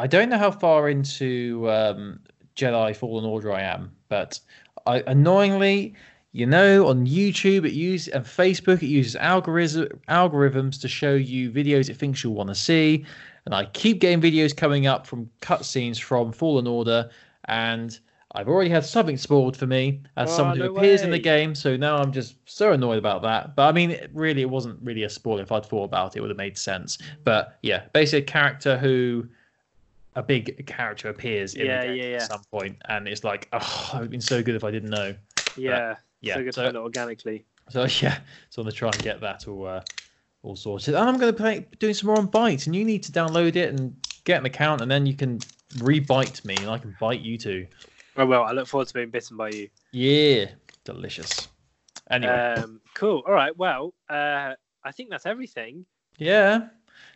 I 0.00 0.06
don't 0.06 0.30
know 0.30 0.38
how 0.38 0.50
far 0.50 0.88
into 0.88 1.68
um, 1.68 2.20
Jedi 2.56 2.96
Fallen 2.96 3.26
Order 3.26 3.52
I 3.52 3.60
am, 3.60 3.92
but 4.08 4.40
I 4.86 5.04
annoyingly, 5.06 5.94
you 6.32 6.46
know, 6.46 6.88
on 6.88 7.06
YouTube 7.06 7.66
it 7.66 7.74
uses 7.74 8.08
and 8.08 8.24
Facebook 8.24 8.82
it 8.82 8.86
uses 8.86 9.14
algorithm 9.16 9.88
algorithms 10.08 10.80
to 10.80 10.88
show 10.88 11.14
you 11.14 11.50
videos 11.50 11.90
it 11.90 11.98
thinks 11.98 12.24
you'll 12.24 12.32
want 12.32 12.48
to 12.48 12.54
see, 12.54 13.04
and 13.44 13.54
I 13.54 13.66
keep 13.66 14.00
getting 14.00 14.22
videos 14.22 14.56
coming 14.56 14.86
up 14.86 15.06
from 15.06 15.28
cutscenes 15.42 16.00
from 16.00 16.32
Fallen 16.32 16.66
Order, 16.66 17.10
and 17.48 18.00
I've 18.32 18.48
already 18.48 18.70
had 18.70 18.86
something 18.86 19.18
spoiled 19.18 19.54
for 19.54 19.66
me 19.66 20.00
as 20.16 20.30
Oh, 20.30 20.36
someone 20.36 20.56
who 20.56 20.64
no 20.64 20.76
appears 20.76 21.02
in 21.02 21.10
the 21.10 21.18
game, 21.18 21.54
so 21.54 21.76
now 21.76 21.98
I'm 21.98 22.10
just 22.10 22.36
so 22.46 22.72
annoyed 22.72 22.96
about 22.96 23.20
that. 23.20 23.54
But 23.54 23.68
I 23.68 23.72
mean, 23.72 23.90
it 23.90 24.10
really, 24.14 24.40
it 24.40 24.48
wasn't 24.48 24.78
really 24.82 25.02
a 25.02 25.10
spoiler. 25.10 25.42
If 25.42 25.52
I'd 25.52 25.66
thought 25.66 25.84
about 25.84 26.14
it, 26.14 26.18
it 26.18 26.20
would 26.22 26.30
have 26.30 26.38
made 26.38 26.56
sense. 26.56 26.96
But 27.22 27.58
yeah, 27.62 27.82
basically, 27.92 28.20
a 28.20 28.22
character 28.22 28.78
who 28.78 29.28
a 30.20 30.22
big 30.22 30.66
character 30.66 31.08
appears 31.08 31.54
in 31.54 31.66
Yeah, 31.66 31.80
the 31.80 31.86
game 31.88 31.96
yeah, 31.96 32.08
yeah. 32.10 32.14
at 32.16 32.22
some 32.22 32.42
point, 32.50 32.76
and 32.88 33.08
it's 33.08 33.24
like, 33.24 33.48
oh, 33.52 33.58
it 33.58 33.94
would 33.94 34.02
have 34.02 34.10
been 34.10 34.20
so 34.20 34.42
good 34.42 34.54
if 34.54 34.64
I 34.64 34.70
didn't 34.70 34.90
know. 34.90 35.14
Yeah, 35.56 35.96
yeah, 36.20 36.34
so 36.34 36.44
good 36.44 36.54
so- 36.54 36.72
to 36.72 36.78
organically. 36.78 37.44
So 37.70 37.82
yeah, 37.84 38.18
so 38.50 38.62
I'm 38.62 38.64
gonna 38.64 38.72
try 38.72 38.90
and 38.90 39.02
get 39.04 39.20
that 39.20 39.46
all 39.46 39.64
uh, 39.66 39.82
all 40.42 40.56
sorted. 40.56 40.94
And 40.94 41.08
I'm 41.08 41.18
gonna 41.18 41.32
play 41.32 41.66
doing 41.78 41.94
some 41.94 42.08
more 42.08 42.18
on 42.18 42.26
Byte, 42.28 42.66
and 42.66 42.74
you 42.74 42.84
need 42.84 43.04
to 43.04 43.12
download 43.12 43.54
it 43.54 43.68
and 43.72 43.94
get 44.24 44.40
an 44.40 44.46
account, 44.46 44.80
and 44.82 44.90
then 44.90 45.06
you 45.06 45.14
can 45.14 45.38
re-bite 45.78 46.44
me, 46.44 46.54
and 46.56 46.68
I 46.68 46.78
can 46.78 46.96
bite 46.98 47.20
you 47.20 47.38
too. 47.38 47.68
Oh 48.16 48.26
well, 48.26 48.42
I 48.42 48.50
look 48.50 48.66
forward 48.66 48.88
to 48.88 48.94
being 48.94 49.10
bitten 49.10 49.36
by 49.36 49.50
you. 49.50 49.68
Yeah, 49.92 50.46
delicious. 50.82 51.46
Anyway, 52.10 52.32
Um, 52.32 52.80
cool. 52.94 53.22
All 53.24 53.32
right. 53.32 53.56
Well, 53.56 53.94
uh, 54.08 54.54
I 54.82 54.90
think 54.92 55.10
that's 55.10 55.26
everything. 55.26 55.86
yeah. 56.18 56.70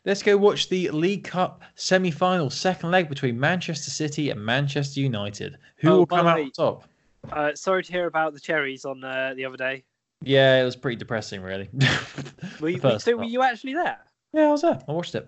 Let's 0.04 0.22
go 0.22 0.36
watch 0.36 0.68
the 0.68 0.90
League 0.90 1.24
Cup 1.24 1.62
semi-final 1.76 2.50
second 2.50 2.90
leg 2.90 3.08
between 3.08 3.38
Manchester 3.40 3.90
City 3.90 4.30
and 4.30 4.44
Manchester 4.44 5.00
United. 5.00 5.56
Who 5.76 5.88
Oh, 5.90 5.98
will 5.98 6.06
come 6.06 6.26
out 6.26 6.36
way- 6.36 6.42
on 6.44 6.50
top? 6.50 6.84
Uh, 7.32 7.54
sorry 7.54 7.82
to 7.82 7.90
hear 7.92 8.06
about 8.06 8.34
the 8.34 8.40
cherries 8.40 8.84
on 8.84 9.02
uh, 9.02 9.32
the 9.34 9.44
other 9.46 9.56
day. 9.56 9.82
Yeah, 10.22 10.60
it 10.60 10.64
was 10.64 10.76
pretty 10.76 10.96
depressing, 10.96 11.40
really. 11.42 11.70
Were 12.60 12.68
you, 12.68 12.80
so 12.98 13.16
were 13.16 13.24
you 13.24 13.42
actually 13.42 13.74
there? 13.74 13.98
Yeah, 14.32 14.48
I 14.48 14.50
was 14.52 14.62
there. 14.62 14.78
I 14.86 14.92
watched 14.92 15.14
it. 15.14 15.26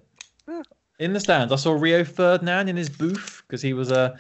Yeah. 0.49 0.63
In 0.99 1.13
the 1.13 1.21
stands, 1.21 1.53
I 1.53 1.57
saw 1.57 1.73
Rio 1.73 2.05
Ferdinand 2.05 2.69
in 2.69 2.77
his 2.77 2.89
booth 2.89 3.43
because 3.47 3.61
he 3.63 3.73
was 3.75 3.91
uh, 3.93 4.17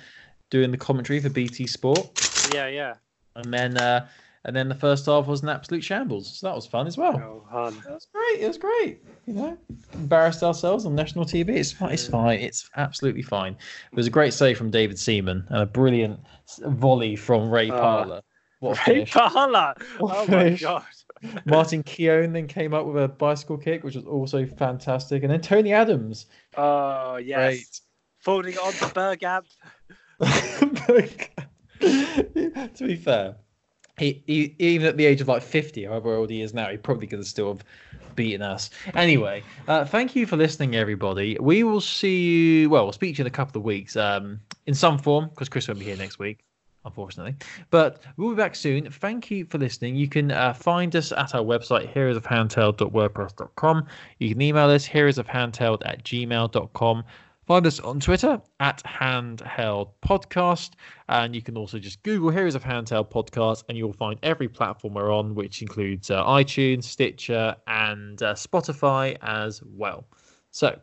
doing 0.50 0.70
the 0.70 0.76
commentary 0.78 1.20
for 1.20 1.28
BT 1.30 1.66
Sport, 1.66 2.48
Yeah, 2.54 2.66
yeah. 2.68 2.94
and 3.34 3.52
then 3.52 3.76
uh, 3.78 4.06
and 4.46 4.54
then 4.54 4.68
the 4.68 4.74
first 4.74 5.06
half 5.06 5.26
was 5.26 5.42
an 5.42 5.48
absolute 5.48 5.82
shambles. 5.82 6.38
So 6.38 6.46
that 6.46 6.54
was 6.54 6.66
fun 6.66 6.86
as 6.86 6.96
well. 6.96 7.16
Oh, 7.16 7.44
hun. 7.50 7.74
It 7.86 7.90
was 7.92 8.06
great. 8.14 8.40
It 8.40 8.46
was 8.46 8.58
great. 8.58 9.02
You 9.26 9.34
know, 9.34 9.58
embarrassed 9.92 10.42
ourselves 10.44 10.86
on 10.86 10.94
national 10.94 11.24
TV. 11.24 11.48
It's 11.50 11.72
fine. 11.72 11.92
It's 11.92 12.06
fine. 12.06 12.38
It's 12.38 12.70
absolutely 12.76 13.22
fine. 13.22 13.54
It 13.90 13.96
was 13.96 14.06
a 14.06 14.10
great 14.10 14.32
save 14.32 14.56
from 14.56 14.70
David 14.70 14.98
Seaman 14.98 15.44
and 15.48 15.62
a 15.62 15.66
brilliant 15.66 16.20
volley 16.60 17.16
from 17.16 17.50
Ray 17.50 17.70
Ah. 17.70 17.78
Parlour. 17.80 18.22
What 18.60 18.78
Ray 18.86 18.94
finish. 18.94 19.12
Parlour. 19.12 19.74
What 19.98 20.16
a 20.16 20.20
Oh 20.20 20.26
my 20.28 20.50
god. 20.50 20.84
Martin 21.44 21.82
Keown 21.82 22.32
then 22.32 22.46
came 22.46 22.72
up 22.72 22.86
with 22.86 23.02
a 23.02 23.08
bicycle 23.08 23.58
kick, 23.58 23.82
which 23.82 23.96
was 23.96 24.04
also 24.04 24.46
fantastic. 24.46 25.24
And 25.24 25.32
then 25.32 25.40
Tony 25.40 25.72
Adams. 25.72 26.26
Oh 26.56 27.16
yes. 27.16 27.82
Folding 28.20 28.56
on 28.58 28.72
to 28.74 28.84
Bergkamp. 28.86 29.46
to 31.80 32.86
be 32.86 32.96
fair, 32.96 33.36
he, 33.98 34.22
he 34.26 34.54
even 34.58 34.86
at 34.86 34.96
the 34.96 35.06
age 35.06 35.20
of 35.20 35.28
like 35.28 35.42
50, 35.42 35.84
however 35.84 36.14
old 36.14 36.30
he 36.30 36.42
is 36.42 36.52
now, 36.52 36.68
he 36.68 36.76
probably 36.76 37.06
could 37.06 37.24
still 37.26 37.48
have 37.48 37.64
beaten 38.14 38.42
us. 38.42 38.70
Anyway, 38.94 39.42
uh, 39.68 39.84
thank 39.84 40.14
you 40.16 40.26
for 40.26 40.36
listening, 40.36 40.76
everybody. 40.76 41.36
We 41.40 41.62
will 41.62 41.80
see 41.80 42.22
you. 42.60 42.70
Well, 42.70 42.84
we'll 42.84 42.92
speak 42.92 43.16
to 43.16 43.20
you 43.20 43.22
in 43.24 43.26
a 43.26 43.30
couple 43.30 43.58
of 43.60 43.64
weeks 43.64 43.96
um, 43.96 44.40
in 44.66 44.74
some 44.74 44.98
form 44.98 45.28
because 45.30 45.48
Chris 45.48 45.68
won't 45.68 45.80
be 45.80 45.86
here 45.86 45.96
next 45.96 46.18
week. 46.18 46.40
Unfortunately, 46.84 47.34
but 47.70 48.02
we'll 48.16 48.30
be 48.30 48.36
back 48.36 48.54
soon. 48.54 48.88
Thank 48.88 49.28
you 49.28 49.44
for 49.46 49.58
listening. 49.58 49.96
You 49.96 50.06
can 50.06 50.30
uh, 50.30 50.52
find 50.52 50.94
us 50.94 51.10
at 51.10 51.34
our 51.34 51.42
website, 51.42 51.92
heroesofhandheld.wordpress.com. 51.92 53.86
You 54.20 54.28
can 54.28 54.40
email 54.40 54.70
us, 54.70 54.86
heroesofhandheld 54.86 55.82
at 55.84 56.04
gmail.com. 56.04 57.04
Find 57.46 57.64
us 57.64 57.78
on 57.78 58.00
Twitter 58.00 58.40
at 58.58 58.82
Handheld 58.82 59.90
Podcast, 60.04 60.72
and 61.08 61.32
you 61.32 61.40
can 61.40 61.56
also 61.56 61.78
just 61.78 62.02
Google 62.02 62.30
Heroes 62.30 62.56
of 62.56 62.64
Handheld 62.64 63.08
Podcast, 63.08 63.62
and 63.68 63.78
you'll 63.78 63.92
find 63.92 64.18
every 64.24 64.48
platform 64.48 64.94
we're 64.94 65.12
on, 65.12 65.36
which 65.36 65.62
includes 65.62 66.10
uh, 66.10 66.24
iTunes, 66.24 66.82
Stitcher, 66.82 67.54
and 67.68 68.20
uh, 68.20 68.34
Spotify 68.34 69.16
as 69.22 69.62
well. 69.62 70.08
So 70.50 70.76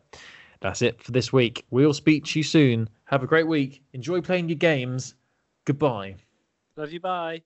that's 0.62 0.82
it 0.82 1.04
for 1.04 1.12
this 1.12 1.34
week. 1.34 1.65
We'll 1.69 1.93
speak 1.93 2.23
to 2.26 2.39
you 2.39 2.43
soon. 2.43 2.89
Have 3.06 3.23
a 3.23 3.28
great 3.28 3.47
week. 3.47 3.84
Enjoy 3.91 4.21
playing 4.21 4.47
your 4.47 4.58
games. 4.58 5.15
Goodbye. 5.65 6.15
Love 6.78 6.93
you. 6.93 7.02
Bye. 7.02 7.41